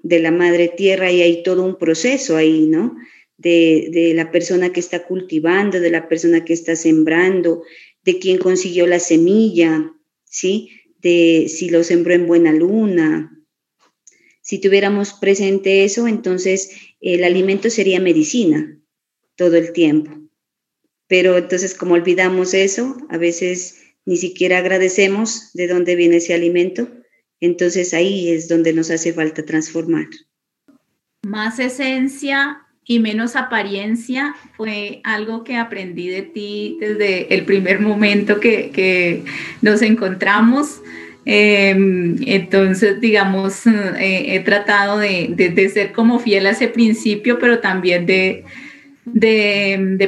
de 0.00 0.20
la 0.20 0.32
madre 0.32 0.68
tierra, 0.68 1.10
y 1.10 1.22
hay 1.22 1.42
todo 1.42 1.64
un 1.64 1.78
proceso 1.78 2.36
ahí, 2.36 2.66
¿no? 2.66 2.94
De, 3.38 3.88
de, 3.90 4.12
la 4.12 4.30
persona 4.30 4.70
que 4.70 4.80
está 4.80 5.06
cultivando, 5.06 5.80
de 5.80 5.90
la 5.90 6.08
persona 6.10 6.44
que 6.44 6.52
está 6.52 6.76
sembrando, 6.76 7.62
de 8.02 8.18
quien 8.18 8.36
consiguió 8.36 8.86
la 8.86 8.98
semilla, 8.98 9.94
¿sí? 10.30 10.70
De 11.00 11.46
si 11.48 11.70
lo 11.70 11.84
sembró 11.84 12.14
en 12.14 12.26
buena 12.26 12.52
luna, 12.52 13.34
Si 14.40 14.58
tuviéramos 14.58 15.12
presente 15.12 15.84
eso, 15.84 16.08
entonces 16.08 16.70
el 17.02 17.22
alimento 17.22 17.68
sería 17.68 18.00
medicina 18.00 18.80
todo 19.36 19.56
el 19.56 19.72
tiempo. 19.72 20.10
Pero 21.06 21.36
entonces 21.36 21.74
como 21.74 21.94
olvidamos 21.94 22.54
eso, 22.54 22.96
a 23.10 23.18
veces 23.18 23.82
ni 24.06 24.16
siquiera 24.16 24.58
agradecemos 24.58 25.52
de 25.52 25.68
dónde 25.68 25.96
viene 25.96 26.16
ese 26.16 26.32
alimento, 26.32 26.88
entonces 27.40 27.92
ahí 27.92 28.30
es 28.30 28.48
donde 28.48 28.72
nos 28.72 28.90
hace 28.90 29.12
falta 29.12 29.44
transformar. 29.44 30.06
Más 31.26 31.58
esencia 31.58 32.67
y 32.90 33.00
menos 33.00 33.36
apariencia 33.36 34.34
fue 34.56 35.02
algo 35.04 35.44
que 35.44 35.56
aprendí 35.56 36.08
de 36.08 36.22
ti 36.22 36.78
desde 36.80 37.32
el 37.34 37.44
primer 37.44 37.80
momento 37.80 38.40
que, 38.40 39.22
nos 39.60 39.82
encontramos. 39.82 40.80
Em, 41.26 42.16
entonces, 42.26 42.98
digamos, 42.98 43.66
eh, 43.66 44.34
he 44.34 44.40
tratado 44.40 44.98
de, 44.98 45.70
ser 45.72 45.92
como 45.92 46.18
fiel 46.18 46.46
a 46.46 46.50
ese 46.52 46.68
principio, 46.68 47.38
pero 47.38 47.58
también 47.58 48.06
de, 48.06 48.44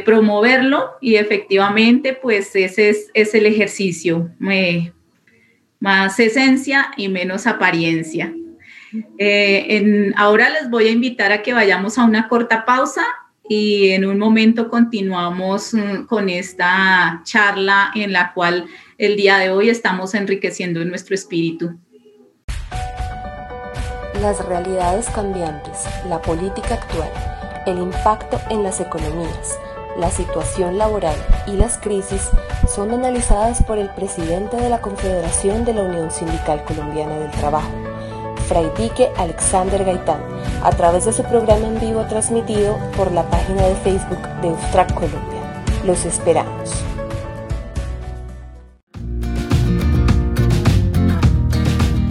promoverlo 0.07 0.93
y 1.03 1.17
efectivamente, 1.17 2.15
pues 2.15 2.57
ese 2.57 2.89
es, 2.89 3.11
es 3.13 3.35
el 3.35 3.45
ejercicio, 3.45 4.31
más 5.81 6.19
esencia 6.19 6.93
y 6.97 7.09
menos 7.09 7.47
apariencia. 7.47 8.33
Eh, 9.19 10.13
ahora 10.17 10.51
les 10.51 10.71
voy 10.71 10.89
a 10.89 10.91
invitar 10.91 11.33
a 11.33 11.43
que 11.43 11.53
vayamos 11.53 11.99
a 11.99 12.05
una 12.05 12.29
corta 12.29 12.65
pausa 12.65 13.03
y 13.49 13.91
en 13.91 14.05
un 14.05 14.17
momento 14.19 14.69
continuamos 14.69 15.75
mm, 15.75 16.07
con 16.07 16.29
esta 16.29 17.21
charla 17.25 17.91
en 17.97 18.13
la 18.13 18.33
cual 18.33 18.67
el 18.97 19.17
día 19.17 19.39
de 19.39 19.51
hoy 19.51 19.71
estamos 19.71 20.15
enriqueciendo 20.15 20.85
nuestro 20.85 21.15
espíritu. 21.15 21.77
Las 24.23 24.45
realidades 24.47 25.09
cambiantes, 25.09 25.85
la 26.09 26.23
política 26.23 26.75
actual, 26.75 27.11
el 27.67 27.79
impacto 27.79 28.41
en 28.51 28.63
las 28.63 28.81
economías, 28.81 29.59
la 29.99 30.11
situación 30.11 30.79
laboral 30.79 31.17
y 31.49 31.57
las 31.57 31.79
crisis 31.79 32.29
son 32.73 32.93
analizadas 32.93 33.65
por 33.65 33.79
el 33.79 33.89
presidente 33.95 34.59
de 34.59 34.69
la 34.69 34.81
Confederación 34.81 35.65
de 35.65 35.75
la 35.75 35.83
Unión 35.83 36.11
Sindical 36.11 36.63
Colombiana 36.65 37.19
del 37.19 37.31
Trabajo 37.33 37.90
Fray 38.51 38.69
Alexander 39.17 39.85
Gaitán 39.85 40.21
a 40.65 40.71
través 40.73 41.05
de 41.05 41.13
su 41.13 41.23
programa 41.23 41.69
en 41.69 41.79
vivo 41.79 42.05
transmitido 42.09 42.77
por 42.97 43.13
la 43.13 43.23
página 43.31 43.65
de 43.65 43.77
Facebook 43.77 44.19
de 44.43 44.49
Ustrac 44.49 44.93
Colombia. 44.93 45.63
Los 45.87 46.05
esperamos. 46.05 46.73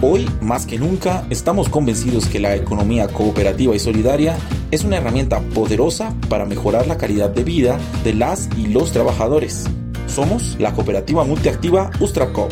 Hoy, 0.00 0.30
más 0.40 0.64
que 0.64 0.78
nunca, 0.78 1.26
estamos 1.28 1.68
convencidos 1.68 2.24
que 2.24 2.40
la 2.40 2.56
economía 2.56 3.06
cooperativa 3.08 3.76
y 3.76 3.78
solidaria 3.78 4.34
es 4.70 4.82
una 4.82 4.96
herramienta 4.96 5.40
poderosa 5.54 6.14
para 6.30 6.46
mejorar 6.46 6.86
la 6.86 6.96
calidad 6.96 7.28
de 7.28 7.44
vida 7.44 7.78
de 8.02 8.14
las 8.14 8.48
y 8.56 8.68
los 8.68 8.92
trabajadores. 8.92 9.66
Somos 10.06 10.56
la 10.58 10.72
cooperativa 10.72 11.22
multiactiva 11.22 11.90
Ustracop 12.00 12.50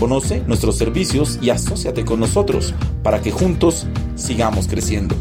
Conoce 0.00 0.42
nuestros 0.46 0.76
servicios 0.78 1.38
y 1.42 1.50
asóciate 1.50 2.06
con 2.06 2.20
nosotros 2.20 2.72
para 3.02 3.20
que 3.20 3.30
juntos 3.30 3.86
sigamos 4.16 4.66
creciendo. 4.66 5.14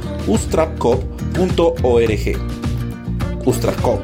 Ustrascop, 3.45 3.99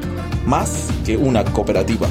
más 0.46 0.88
que 1.04 1.16
una 1.16 1.44
cooperativa. 1.44 2.08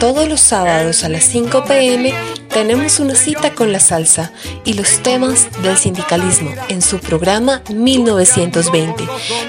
Todos 0.00 0.28
los 0.28 0.40
sábados 0.40 1.02
a 1.02 1.08
las 1.08 1.24
5 1.24 1.64
pm 1.64 2.14
tenemos 2.50 3.00
una 3.00 3.16
cita 3.16 3.54
con 3.54 3.72
la 3.72 3.80
salsa 3.80 4.32
y 4.64 4.74
los 4.74 5.02
temas 5.02 5.48
del 5.62 5.76
sindicalismo 5.76 6.52
en 6.68 6.82
su 6.82 7.00
programa 7.00 7.62
1920, 7.74 9.04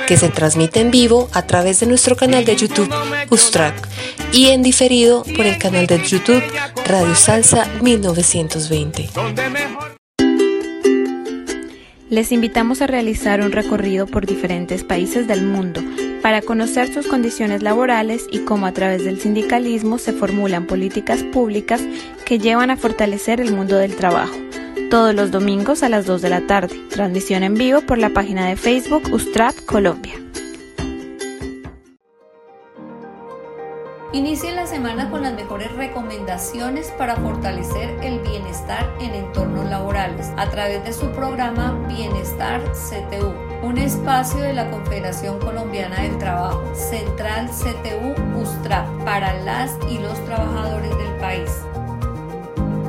que 0.07 0.17
se 0.17 0.29
transmite 0.29 0.79
en 0.79 0.89
vivo 0.89 1.29
a 1.33 1.43
través 1.43 1.79
de 1.79 1.85
nuestro 1.85 2.15
canal 2.15 2.45
de 2.45 2.55
YouTube 2.55 2.91
Ustrack 3.29 3.87
y 4.31 4.47
en 4.47 4.61
diferido 4.61 5.23
por 5.35 5.45
el 5.45 5.57
canal 5.57 5.87
de 5.87 6.01
YouTube 6.03 6.43
Radio 6.85 7.15
Salsa 7.15 7.67
1920. 7.81 9.09
Les 12.09 12.31
invitamos 12.31 12.81
a 12.81 12.87
realizar 12.87 13.41
un 13.41 13.51
recorrido 13.51 14.07
por 14.07 14.25
diferentes 14.25 14.83
países 14.83 15.27
del 15.27 15.43
mundo 15.43 15.81
para 16.21 16.41
conocer 16.41 16.91
sus 16.93 17.07
condiciones 17.07 17.63
laborales 17.63 18.25
y 18.31 18.39
cómo 18.39 18.65
a 18.65 18.71
través 18.71 19.03
del 19.03 19.19
sindicalismo 19.19 19.97
se 19.97 20.13
formulan 20.13 20.65
políticas 20.65 21.23
públicas 21.23 21.81
que 22.25 22.39
llevan 22.39 22.71
a 22.71 22.77
fortalecer 22.77 23.39
el 23.41 23.53
mundo 23.53 23.77
del 23.77 23.95
trabajo. 23.95 24.35
Todos 24.89 25.13
los 25.13 25.29
domingos 25.29 25.83
a 25.83 25.89
las 25.89 26.07
2 26.07 26.21
de 26.21 26.29
la 26.29 26.41
tarde, 26.47 26.75
transmisión 26.89 27.43
en 27.43 27.53
vivo 27.53 27.81
por 27.81 27.99
la 27.99 28.09
página 28.09 28.47
de 28.47 28.55
Facebook 28.55 29.13
Ustrap 29.13 29.55
Colombia. 29.65 30.15
Inicie 34.11 34.51
la 34.53 34.65
semana 34.65 35.11
con 35.11 35.21
las 35.21 35.33
mejores 35.33 35.71
recomendaciones 35.73 36.89
para 36.97 37.15
fortalecer 37.17 37.95
el 38.01 38.19
bienestar 38.21 38.91
en 38.99 39.13
entornos 39.13 39.69
laborales 39.69 40.31
a 40.35 40.49
través 40.49 40.83
de 40.83 40.93
su 40.93 41.11
programa 41.11 41.73
Bienestar 41.87 42.59
CTU, 42.71 43.35
un 43.61 43.77
espacio 43.77 44.39
de 44.39 44.53
la 44.53 44.71
Confederación 44.71 45.37
Colombiana 45.37 46.01
del 46.01 46.17
Trabajo, 46.17 46.59
Central 46.73 47.49
CTU 47.51 48.15
USTRA, 48.35 48.89
para 49.05 49.31
las 49.43 49.77
y 49.87 49.99
los 49.99 50.19
trabajadores 50.25 50.97
del 50.97 51.15
país. 51.19 51.51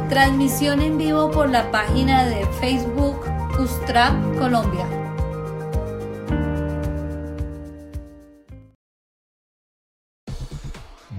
Transmisión 0.08 0.80
en 0.80 0.96
vivo 0.96 1.30
por 1.30 1.50
la 1.50 1.70
página 1.70 2.24
de 2.24 2.46
Facebook 2.62 3.26
USTRA 3.58 4.18
Colombia. 4.38 4.99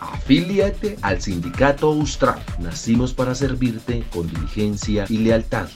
Afíliate 0.00 0.98
al 1.00 1.22
sindicato 1.22 1.92
USTRAP. 1.92 2.58
Nacimos 2.58 3.14
para 3.14 3.36
servirte 3.36 4.02
con 4.12 4.26
diligencia 4.26 5.04
y 5.08 5.18
lealtad. 5.18 5.68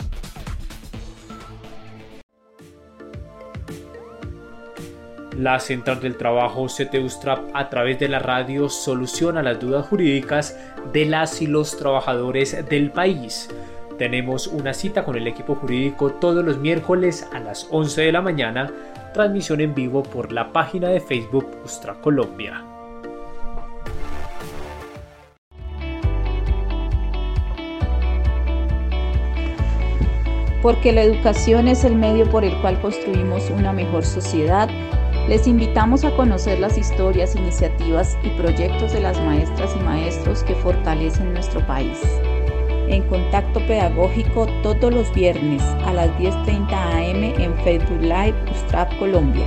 La 5.38 5.60
Central 5.60 6.00
del 6.00 6.16
Trabajo 6.16 6.66
CTUSTRAP 6.66 7.50
a 7.52 7.68
través 7.68 7.98
de 7.98 8.08
la 8.08 8.20
radio 8.20 8.70
soluciona 8.70 9.42
las 9.42 9.60
dudas 9.60 9.86
jurídicas 9.86 10.58
de 10.94 11.04
las 11.04 11.42
y 11.42 11.46
los 11.46 11.76
trabajadores 11.76 12.66
del 12.70 12.90
país. 12.90 13.50
Tenemos 13.98 14.46
una 14.46 14.72
cita 14.72 15.04
con 15.04 15.14
el 15.14 15.26
equipo 15.26 15.54
jurídico 15.54 16.12
todos 16.12 16.42
los 16.42 16.56
miércoles 16.56 17.28
a 17.34 17.40
las 17.40 17.68
11 17.70 18.00
de 18.00 18.12
la 18.12 18.22
mañana, 18.22 18.72
transmisión 19.12 19.60
en 19.60 19.74
vivo 19.74 20.02
por 20.02 20.32
la 20.32 20.54
página 20.54 20.88
de 20.88 21.00
Facebook 21.00 21.46
Ustra 21.62 22.00
Colombia. 22.00 22.64
Porque 30.62 30.92
la 30.92 31.02
educación 31.02 31.68
es 31.68 31.84
el 31.84 31.94
medio 31.94 32.24
por 32.30 32.42
el 32.42 32.58
cual 32.62 32.80
construimos 32.80 33.50
una 33.50 33.74
mejor 33.74 34.02
sociedad 34.02 34.70
les 35.28 35.48
invitamos 35.48 36.04
a 36.04 36.14
conocer 36.14 36.60
las 36.60 36.78
historias, 36.78 37.34
iniciativas 37.34 38.16
y 38.22 38.28
proyectos 38.40 38.92
de 38.92 39.00
las 39.00 39.20
maestras 39.22 39.74
y 39.74 39.82
maestros 39.82 40.44
que 40.44 40.54
fortalecen 40.54 41.32
nuestro 41.32 41.66
país. 41.66 42.00
En 42.88 43.02
contacto 43.08 43.58
pedagógico 43.66 44.46
todos 44.62 44.94
los 44.94 45.12
viernes 45.12 45.62
a 45.84 45.92
las 45.92 46.10
10.30 46.20 46.72
am 46.72 47.24
en 47.24 47.56
Facebook 47.64 48.00
Live 48.00 48.36
Ustrap 48.52 48.96
Colombia. 49.00 49.44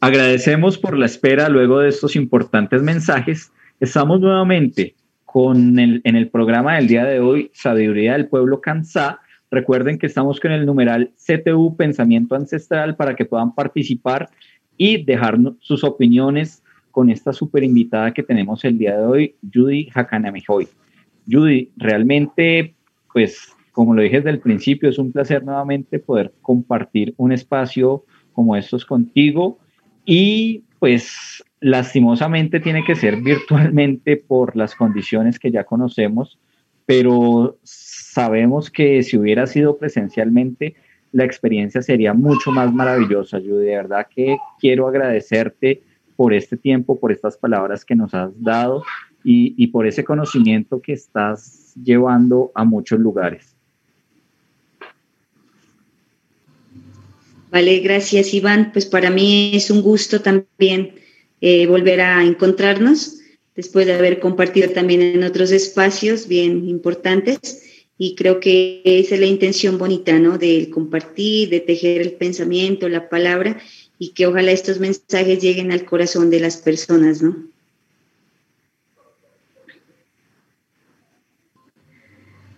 Agradecemos 0.00 0.78
por 0.78 0.96
la 0.96 1.04
espera 1.04 1.50
luego 1.50 1.80
de 1.80 1.90
estos 1.90 2.16
importantes 2.16 2.82
mensajes. 2.82 3.52
Estamos 3.78 4.20
nuevamente 4.20 4.94
con 5.26 5.78
el, 5.78 6.00
en 6.04 6.16
el 6.16 6.30
programa 6.30 6.76
del 6.76 6.86
día 6.86 7.04
de 7.04 7.20
hoy, 7.20 7.50
Sabiduría 7.52 8.14
del 8.14 8.28
Pueblo 8.28 8.62
Kansá. 8.62 9.20
Recuerden 9.50 9.98
que 9.98 10.06
estamos 10.06 10.40
con 10.40 10.52
el 10.52 10.66
numeral 10.66 11.12
CTU 11.16 11.76
Pensamiento 11.76 12.34
Ancestral 12.34 12.96
para 12.96 13.14
que 13.14 13.24
puedan 13.24 13.54
participar 13.54 14.28
y 14.76 15.04
dejar 15.04 15.38
sus 15.60 15.84
opiniones 15.84 16.62
con 16.90 17.10
esta 17.10 17.32
super 17.32 17.62
invitada 17.62 18.12
que 18.12 18.22
tenemos 18.22 18.64
el 18.64 18.78
día 18.78 18.96
de 18.96 19.04
hoy, 19.04 19.34
Judy 19.52 19.88
Hakanamihoy. 19.94 20.66
Judy, 21.30 21.70
realmente, 21.76 22.74
pues, 23.12 23.52
como 23.72 23.94
lo 23.94 24.02
dije 24.02 24.16
desde 24.16 24.30
el 24.30 24.40
principio, 24.40 24.88
es 24.88 24.98
un 24.98 25.12
placer 25.12 25.44
nuevamente 25.44 25.98
poder 25.98 26.32
compartir 26.40 27.14
un 27.18 27.32
espacio 27.32 28.04
como 28.32 28.56
estos 28.56 28.84
contigo 28.84 29.58
y 30.04 30.62
pues 30.78 31.44
lastimosamente 31.60 32.60
tiene 32.60 32.84
que 32.84 32.94
ser 32.94 33.20
virtualmente 33.22 34.16
por 34.16 34.56
las 34.56 34.74
condiciones 34.74 35.38
que 35.38 35.50
ya 35.50 35.64
conocemos, 35.64 36.38
pero 36.86 37.58
sabemos 38.16 38.70
que 38.70 39.02
si 39.02 39.18
hubiera 39.18 39.46
sido 39.46 39.76
presencialmente, 39.76 40.74
la 41.12 41.24
experiencia 41.24 41.82
sería 41.82 42.14
mucho 42.14 42.50
más 42.50 42.72
maravillosa. 42.72 43.38
Yo 43.40 43.58
de 43.58 43.76
verdad 43.76 44.06
que 44.08 44.38
quiero 44.58 44.88
agradecerte 44.88 45.82
por 46.16 46.32
este 46.32 46.56
tiempo, 46.56 46.98
por 46.98 47.12
estas 47.12 47.36
palabras 47.36 47.84
que 47.84 47.94
nos 47.94 48.14
has 48.14 48.30
dado 48.42 48.82
y, 49.22 49.52
y 49.62 49.66
por 49.66 49.86
ese 49.86 50.02
conocimiento 50.02 50.80
que 50.80 50.94
estás 50.94 51.74
llevando 51.74 52.52
a 52.54 52.64
muchos 52.64 52.98
lugares. 52.98 53.54
Vale, 57.50 57.80
gracias 57.80 58.32
Iván. 58.32 58.70
Pues 58.72 58.86
para 58.86 59.10
mí 59.10 59.50
es 59.52 59.70
un 59.70 59.82
gusto 59.82 60.22
también 60.22 60.94
eh, 61.42 61.66
volver 61.66 62.00
a 62.00 62.24
encontrarnos 62.24 63.18
después 63.54 63.84
de 63.84 63.92
haber 63.92 64.20
compartido 64.20 64.70
también 64.70 65.02
en 65.02 65.22
otros 65.22 65.50
espacios 65.50 66.26
bien 66.26 66.66
importantes. 66.66 67.65
Y 67.98 68.14
creo 68.14 68.40
que 68.40 68.82
esa 68.84 69.14
es 69.14 69.20
la 69.20 69.26
intención 69.26 69.78
bonita, 69.78 70.18
¿no? 70.18 70.38
De 70.38 70.68
compartir, 70.70 71.48
de 71.48 71.60
tejer 71.60 72.02
el 72.02 72.12
pensamiento, 72.12 72.88
la 72.88 73.08
palabra, 73.08 73.58
y 73.98 74.10
que 74.10 74.26
ojalá 74.26 74.52
estos 74.52 74.78
mensajes 74.78 75.40
lleguen 75.40 75.72
al 75.72 75.84
corazón 75.84 76.28
de 76.28 76.40
las 76.40 76.58
personas, 76.58 77.22
¿no? 77.22 77.36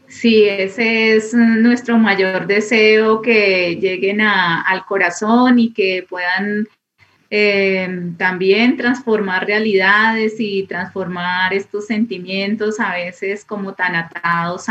Sí, 0.08 0.44
ese 0.46 1.14
es 1.14 1.32
nuestro 1.32 1.96
mayor 1.96 2.48
deseo, 2.48 3.22
que 3.22 3.76
lleguen 3.76 4.20
al 4.20 4.84
corazón 4.86 5.60
y 5.60 5.72
que 5.72 6.04
puedan 6.08 6.66
eh, 7.30 8.12
también 8.16 8.76
transformar 8.76 9.46
realidades 9.46 10.34
y 10.38 10.64
transformar 10.64 11.52
estos 11.52 11.86
sentimientos 11.86 12.80
a 12.80 12.94
veces 12.94 13.44
como 13.44 13.74
tan 13.74 13.94
atados 13.94 14.68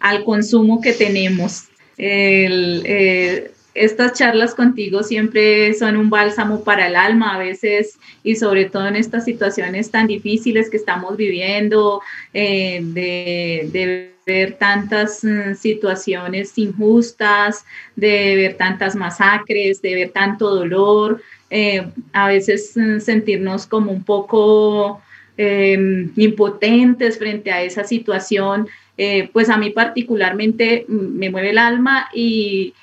al 0.00 0.24
consumo 0.24 0.80
que 0.80 0.92
tenemos. 0.92 1.68
Eh, 1.98 3.50
estas 3.74 4.14
charlas 4.14 4.54
contigo 4.54 5.02
siempre 5.02 5.72
son 5.74 5.96
un 5.96 6.10
bálsamo 6.10 6.64
para 6.64 6.88
el 6.88 6.96
alma 6.96 7.34
a 7.34 7.38
veces 7.38 7.98
y 8.24 8.34
sobre 8.36 8.64
todo 8.64 8.88
en 8.88 8.96
estas 8.96 9.24
situaciones 9.24 9.90
tan 9.90 10.06
difíciles 10.06 10.68
que 10.70 10.76
estamos 10.76 11.16
viviendo, 11.16 12.02
eh, 12.34 12.80
de, 12.82 14.10
ver 14.26 14.52
tantas 14.58 15.24
mm, 15.24 15.54
situaciones 15.54 16.56
injustas, 16.56 17.64
de 17.96 18.36
ver 18.36 18.56
tantas 18.56 18.94
masacres, 18.94 19.80
de 19.82 19.94
ver 19.94 20.10
tanto 20.10 20.54
dolor, 20.54 21.22
eh, 21.48 21.86
a 22.12 22.28
veces 22.28 22.72
mm, 22.76 23.00
sentirnos 23.00 23.66
como 23.66 23.90
un 23.90 24.04
poco 24.04 25.00
em, 25.36 26.12
impotentes 26.16 27.18
frente 27.18 27.50
a 27.50 27.62
esa 27.62 27.84
situación, 27.84 28.68
eh, 29.02 29.30
pues 29.32 29.48
a 29.48 29.56
mí 29.56 29.70
particularmente 29.70 30.84
me 30.88 31.30
mueve 31.30 31.50
el 31.50 31.58
alma 31.58 32.10
y 32.12 32.74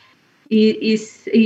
y, 0.50 0.98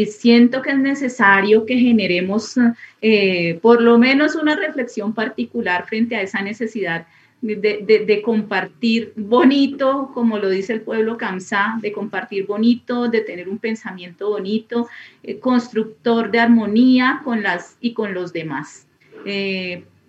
siento 0.06 0.62
que 0.62 0.72
es 0.72 0.78
necesario 0.78 1.66
que 1.66 1.78
generemos 1.78 2.56
eh, 3.02 3.60
por 3.62 3.82
lo 3.82 3.98
menos 3.98 4.36
una 4.36 4.56
reflexión 4.56 5.14
particular 5.14 5.88
frente 5.88 6.16
a 6.16 6.22
esa 6.22 6.42
necesidad 6.42 7.08
de, 7.42 8.22
compartir 8.24 9.14
bonito, 9.16 10.12
como 10.14 10.38
lo 10.38 10.50
dice 10.50 10.74
el 10.74 10.82
pueblo 10.82 11.18
Kamsá, 11.18 11.80
de 11.82 11.92
compartir 11.92 12.46
bonito, 12.46 13.08
de 13.08 13.22
tener 13.22 13.50
un 13.50 13.58
pensamiento 13.58 14.30
bonito, 14.30 14.88
eh, 15.24 15.40
constructor 15.40 16.30
de 16.30 16.40
armonía 16.40 17.22
con 17.24 17.42
las 17.42 17.78
y 17.82 17.94
con 17.94 18.14
los 18.14 18.32
demás. 18.32 18.86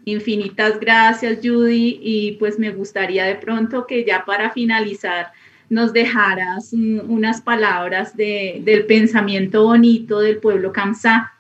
Infinitas 0.05 0.81
gracias, 0.81 1.39
Judy, 1.43 1.99
y 2.03 2.33
pues 2.33 2.59
me 2.59 2.71
gustaría 2.71 3.25
de 3.25 3.37
pronto 3.37 3.87
que 3.87 4.05
ya 4.05 4.25
para 4.25 4.51
finalizar 4.51 5.33
nos 5.69 5.93
dejaras 5.93 6.73
unas 6.73 7.41
palabras 7.41 8.17
del 8.17 8.85
pensamiento 8.87 9.65
bonito 9.65 10.21
del 10.21 10.39
pueblo 10.39 10.73
Kamsá. 10.73 11.33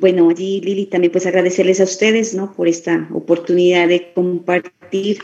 Bueno, 0.00 0.28
allí 0.28 0.60
Lili 0.60 0.86
también 0.86 1.12
pues 1.12 1.26
agradecerles 1.26 1.80
a 1.80 1.84
ustedes, 1.84 2.34
¿no? 2.34 2.52
Por 2.52 2.68
esta 2.68 3.08
oportunidad 3.12 3.88
de 3.88 4.12
compartir 4.12 5.18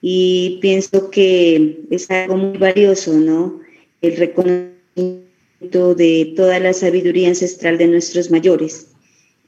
y 0.00 0.58
pienso 0.62 1.10
que 1.10 1.80
es 1.90 2.10
algo 2.10 2.36
muy 2.36 2.58
valioso, 2.58 3.12
¿no? 3.14 3.60
El 4.00 4.16
reconocimiento 4.16 5.27
de 5.60 6.32
toda 6.36 6.60
la 6.60 6.72
sabiduría 6.72 7.28
ancestral 7.28 7.78
de 7.78 7.88
nuestros 7.88 8.30
mayores. 8.30 8.88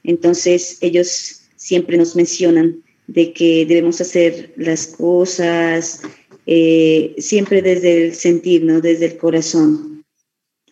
Entonces 0.02 0.78
ellos 0.80 1.42
siempre 1.56 1.96
nos 1.96 2.16
mencionan 2.16 2.82
de 3.06 3.32
que 3.32 3.66
debemos 3.66 4.00
hacer 4.00 4.52
las 4.56 4.86
cosas 4.86 6.02
eh, 6.46 7.14
siempre 7.18 7.62
desde 7.62 8.06
el 8.06 8.14
sentir, 8.14 8.64
¿no? 8.64 8.80
Desde 8.80 9.06
el 9.06 9.16
corazón. 9.16 10.04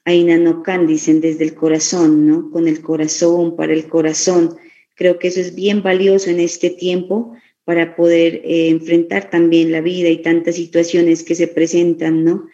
Aina 0.05 0.39
no 0.39 0.63
can, 0.63 0.87
dicen 0.87 1.21
desde 1.21 1.45
el 1.45 1.55
corazón, 1.55 2.27
¿no? 2.27 2.51
Con 2.51 2.67
el 2.67 2.81
corazón, 2.81 3.55
para 3.57 3.75
el 3.75 3.87
corazón. 3.89 4.57
Creo 4.95 5.19
que 5.19 5.29
eso 5.29 5.41
es 5.41 5.55
bien 5.55 5.83
valioso 5.83 6.31
en 6.31 6.41
este 6.41 6.71
tiempo 6.71 7.37
para 7.65 7.95
poder 7.95 8.37
eh, 8.45 8.71
enfrentar 8.71 9.31
también 9.31 9.71
la 9.71 9.83
vida 9.83 10.09
y 10.09 10.23
tantas 10.23 10.57
situaciones 10.57 11.23
que 11.23 11.35
se 11.35 11.49
presentan, 11.49 12.25
¿no? 12.25 12.49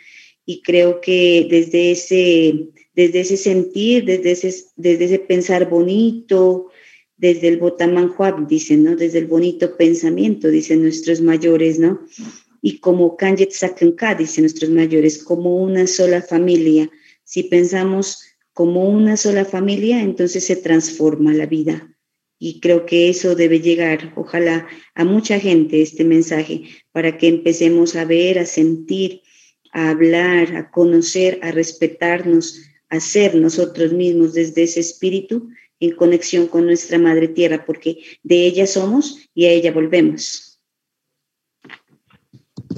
Y 0.47 0.63
creo 0.63 1.01
que 1.01 1.47
desde 1.51 1.91
ese, 1.93 2.69
desde 2.95 3.21
ese 3.21 3.37
sentir, 3.37 4.05
desde 4.05 4.33
ese, 4.33 4.55
desde 4.77 5.05
ese 5.07 5.19
pensar 5.19 5.69
bonito, 5.69 6.69
desde 7.17 7.49
el 7.49 7.59
Botamanjuab, 7.59 8.47
dicen, 8.47 8.85
¿no? 8.85 8.97
Desde 8.97 9.19
el 9.19 9.27
bonito 9.27 9.77
pensamiento, 9.77 10.49
dicen 10.49 10.83
nuestros 10.83 11.21
mayores, 11.21 11.79
¿no? 11.79 12.01
Y 12.61 12.79
como 12.79 13.17
Kanjet 13.17 13.53
Sakanka, 13.53 14.15
dicen 14.15 14.43
nuestros 14.43 14.71
mayores, 14.71 15.23
como 15.23 15.57
una 15.63 15.87
sola 15.87 16.23
familia. 16.23 16.91
Si 17.23 17.45
pensamos 17.45 18.23
como 18.53 18.89
una 18.89 19.17
sola 19.17 19.45
familia, 19.45 20.03
entonces 20.03 20.45
se 20.45 20.57
transforma 20.57 21.35
la 21.35 21.47
vida. 21.47 21.95
Y 22.39 22.61
creo 22.61 22.85
que 22.85 23.09
eso 23.09 23.35
debe 23.35 23.61
llegar, 23.61 24.13
ojalá, 24.17 24.67
a 24.95 25.05
mucha 25.05 25.39
gente 25.39 25.83
este 25.83 26.05
mensaje, 26.05 26.65
para 26.93 27.17
que 27.17 27.29
empecemos 27.29 27.97
a 27.97 28.05
ver, 28.05 28.39
a 28.39 28.45
sentir, 28.45 29.23
a 29.75 29.91
hablar, 29.91 30.57
a 30.57 30.71
conocer, 30.71 31.41
a 31.43 31.51
respetarnos, 31.51 32.63
a 32.89 33.01
ser 33.01 33.35
nosotros 33.35 33.93
mismos 33.93 34.33
desde 34.33 34.63
ese 34.63 34.81
espíritu 34.81 35.51
en 35.81 35.97
conexión 35.97 36.47
con 36.47 36.65
nuestra 36.65 36.99
Madre 36.99 37.29
Tierra, 37.29 37.65
porque 37.67 37.99
de 38.23 38.47
ella 38.47 38.67
somos 38.67 39.29
y 39.35 39.47
a 39.47 39.51
ella 39.51 39.73
volvemos. 39.73 40.61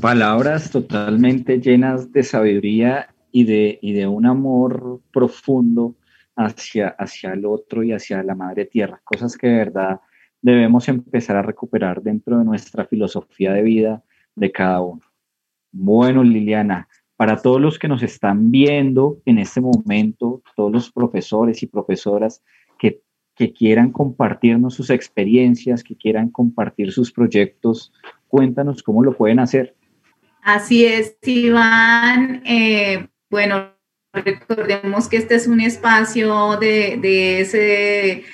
Palabras 0.01 0.71
totalmente 0.71 1.61
llenas 1.61 2.11
de 2.13 2.23
sabiduría 2.23 3.15
y 3.31 3.45
de, 3.45 3.79
y 3.83 3.93
de 3.93 4.07
un 4.07 4.27
amor 4.27 5.01
profundo 5.13 5.95
hacia, 6.35 6.89
hacia 6.89 7.35
el 7.35 7.45
otro 7.45 7.83
y 7.83 7.93
hacia 7.93 8.23
la 8.23 8.35
Madre 8.35 8.65
Tierra, 8.65 9.01
cosas 9.05 9.37
que 9.37 9.49
de 9.49 9.57
verdad 9.57 10.01
debemos 10.41 10.89
empezar 10.89 11.37
a 11.37 11.43
recuperar 11.43 12.03
dentro 12.03 12.39
de 12.39 12.45
nuestra 12.45 12.87
filosofía 12.87 13.53
de 13.53 13.63
vida 13.63 14.03
de 14.35 14.51
cada 14.51 14.81
uno. 14.81 15.03
Bueno, 15.73 16.23
Liliana, 16.25 16.89
para 17.17 17.39
todos 17.39 17.61
los 17.61 17.79
que 17.79 17.89
nos 17.89 18.03
están 18.03 18.51
viendo 18.51 19.19
en 19.25 19.39
este 19.39 19.61
momento, 19.61 20.43
todos 20.55 20.71
los 20.71 20.93
profesores 20.93 21.63
y 21.63 21.67
profesoras 21.67 22.43
que, 22.79 23.01
quieran 23.55 23.93
compartirnos 23.93 24.73
sus 24.73 24.89
experiencias, 24.89 25.85
que 25.85 25.95
quieran 25.95 26.31
compartir 26.31 26.91
sus 26.91 27.13
proyectos, 27.13 27.93
cuéntanos 28.29 28.83
cómo 28.83 29.05
lo 29.05 29.15
pueden 29.15 29.41
hacer. 29.41 29.75
Así 30.43 30.87
es, 30.87 31.19
Iván. 31.23 32.43
Eh, 32.47 33.09
bueno, 33.29 33.73
recordemos 34.15 35.09
que 35.09 35.19
este 35.19 35.35
es 35.35 35.47
un 35.47 35.61
espacio 35.61 36.57
de, 36.57 37.41
ese 37.41 38.25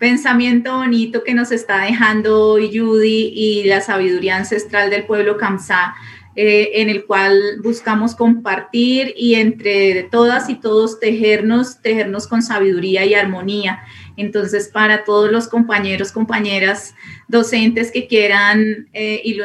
pensamiento 0.00 0.78
bonito 0.78 1.22
que 1.22 1.34
nos 1.34 1.52
está 1.52 1.82
dejando 1.82 2.56
Judy 2.56 3.32
y 3.32 3.64
la 3.68 3.80
sabiduría 3.80 4.36
ancestral 4.36 4.90
del 4.90 5.04
pueblo 5.04 5.36
Kamsá. 5.36 5.94
En 6.36 6.88
el 6.88 7.06
cual 7.06 7.60
buscamos 7.62 8.14
compartir 8.14 9.12
y 9.16 9.34
entre 9.34 10.04
todas 10.04 10.48
y 10.48 10.54
todos 10.54 11.00
tejernos, 11.00 11.82
tejernos 11.82 12.28
con 12.28 12.42
sabiduría 12.42 13.04
y 13.04 13.14
armonía. 13.14 13.80
Entonces, 14.16 14.68
para 14.68 15.04
todos 15.04 15.30
los 15.30 15.48
compañeros, 15.48 16.12
compañeras, 16.12 16.94
docentes 17.28 17.90
que 17.90 18.06
quieran 18.06 18.88
y 18.92 19.40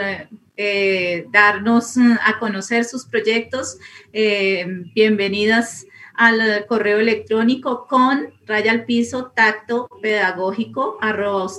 eh, 0.57 1.27
darnos 1.33 1.97
a 1.97 2.39
conocer 2.39 2.85
sus 2.85 3.03
proyectos, 3.05 3.77
eh, 4.13 4.65
bienvenidas 4.95 5.85
al 6.13 6.65
correo 6.67 6.99
electrónico 6.99 7.87
con 7.87 8.29
raya 8.45 8.71
al 8.71 8.85
piso 8.85 9.33
tacto 9.35 9.89
pedagógico 10.01 10.97
arroba 11.01 11.49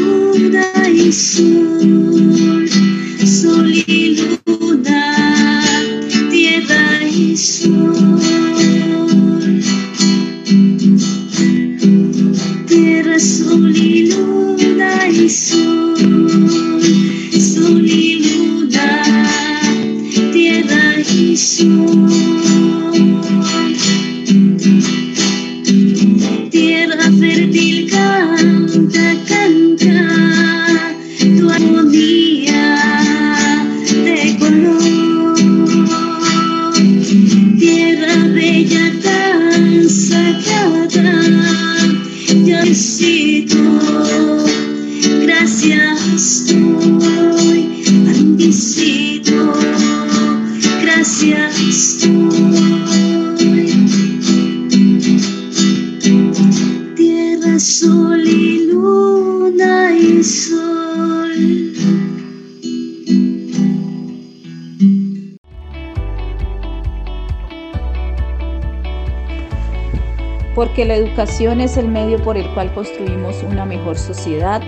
educación 71.13 71.61
es 71.61 71.77
el 71.77 71.89
medio 71.89 72.19
por 72.23 72.39
el 72.39 72.49
cual 72.55 72.73
construimos 72.73 73.43
una 73.43 73.67
mejor 73.67 73.99
sociedad 73.99 74.63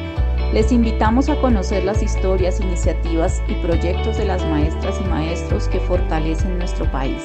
les 0.52 0.72
invitamos 0.72 1.30
a 1.30 1.40
conocer 1.40 1.84
las 1.84 2.02
historias, 2.02 2.60
iniciativas 2.60 3.42
y 3.48 3.54
proyectos 3.54 4.18
de 4.18 4.26
las 4.26 4.44
maestras 4.44 5.00
y 5.00 5.08
maestros 5.08 5.68
que 5.68 5.80
fortalecen 5.80 6.58
nuestro 6.58 6.84
país. 6.92 7.24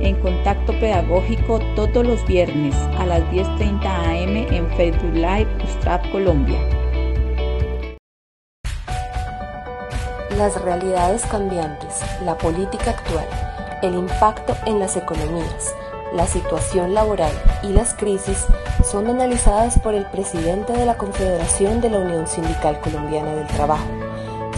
En 0.00 0.18
contacto 0.22 0.72
pedagógico 0.80 1.60
todos 1.76 2.06
los 2.06 2.26
viernes 2.26 2.74
a 2.98 3.04
las 3.04 3.20
10.30 3.24 3.84
am 3.84 4.36
en 4.36 4.66
Facebook 4.78 5.12
Live 5.12 5.48
Ustrap 5.62 6.10
Colombia. 6.10 6.58
Las 10.38 10.58
realidades 10.62 11.26
cambiantes, 11.26 12.00
la 12.24 12.38
política 12.38 12.92
actual, 12.92 13.26
el 13.82 13.94
impacto 13.94 14.56
en 14.64 14.78
las 14.78 14.96
economías, 14.96 15.74
la 16.14 16.26
situación 16.26 16.94
laboral 16.94 17.32
y 17.62 17.68
las 17.68 17.94
crisis 17.94 18.46
son 18.84 19.08
analizadas 19.08 19.78
por 19.78 19.94
el 19.94 20.06
presidente 20.06 20.72
de 20.72 20.86
la 20.86 20.96
Confederación 20.96 21.80
de 21.80 21.90
la 21.90 21.98
Unión 21.98 22.26
Sindical 22.26 22.80
Colombiana 22.80 23.34
del 23.34 23.46
Trabajo, 23.46 23.88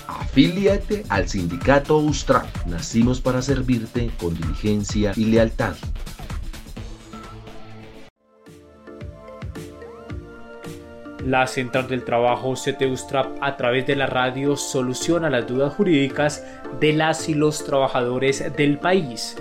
Afíliate 0.08 1.04
al 1.10 1.28
sindicato 1.28 1.98
USTRAC. 1.98 2.68
Nacimos 2.68 3.22
para 3.22 3.42
servirte 3.42 4.12
con 4.20 4.36
diligencia 4.36 5.14
y 5.16 5.26
lealtad. 5.26 5.76
La 11.26 11.48
Central 11.48 11.88
del 11.88 12.04
Trabajo 12.04 12.54
CTUSTRAP 12.54 13.38
a 13.42 13.58
través 13.58 13.88
de 13.88 13.96
la 13.96 14.06
radio 14.06 14.56
soluciona 14.56 15.28
las 15.32 15.48
dudas 15.48 15.74
jurídicas 15.74 16.46
de 16.80 16.94
las 16.94 17.28
y 17.30 17.34
los 17.34 17.66
trabajadores 17.66 18.56
del 18.56 18.78
país. 18.78 19.36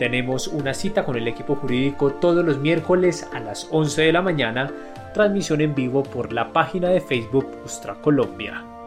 Tenemos 0.00 0.48
una 0.48 0.74
cita 0.74 1.04
con 1.04 1.16
el 1.16 1.28
equipo 1.28 1.54
jurídico 1.54 2.10
todos 2.14 2.44
los 2.44 2.58
miércoles 2.58 3.24
a 3.32 3.38
las 3.38 3.68
11 3.70 4.02
de 4.02 4.12
la 4.12 4.22
mañana, 4.22 4.72
transmisión 5.14 5.60
en 5.60 5.76
vivo 5.76 6.02
por 6.02 6.32
la 6.32 6.52
página 6.52 6.88
de 6.88 7.00
Facebook 7.00 7.48
Ustra 7.64 7.94
Colombia. 7.94 8.77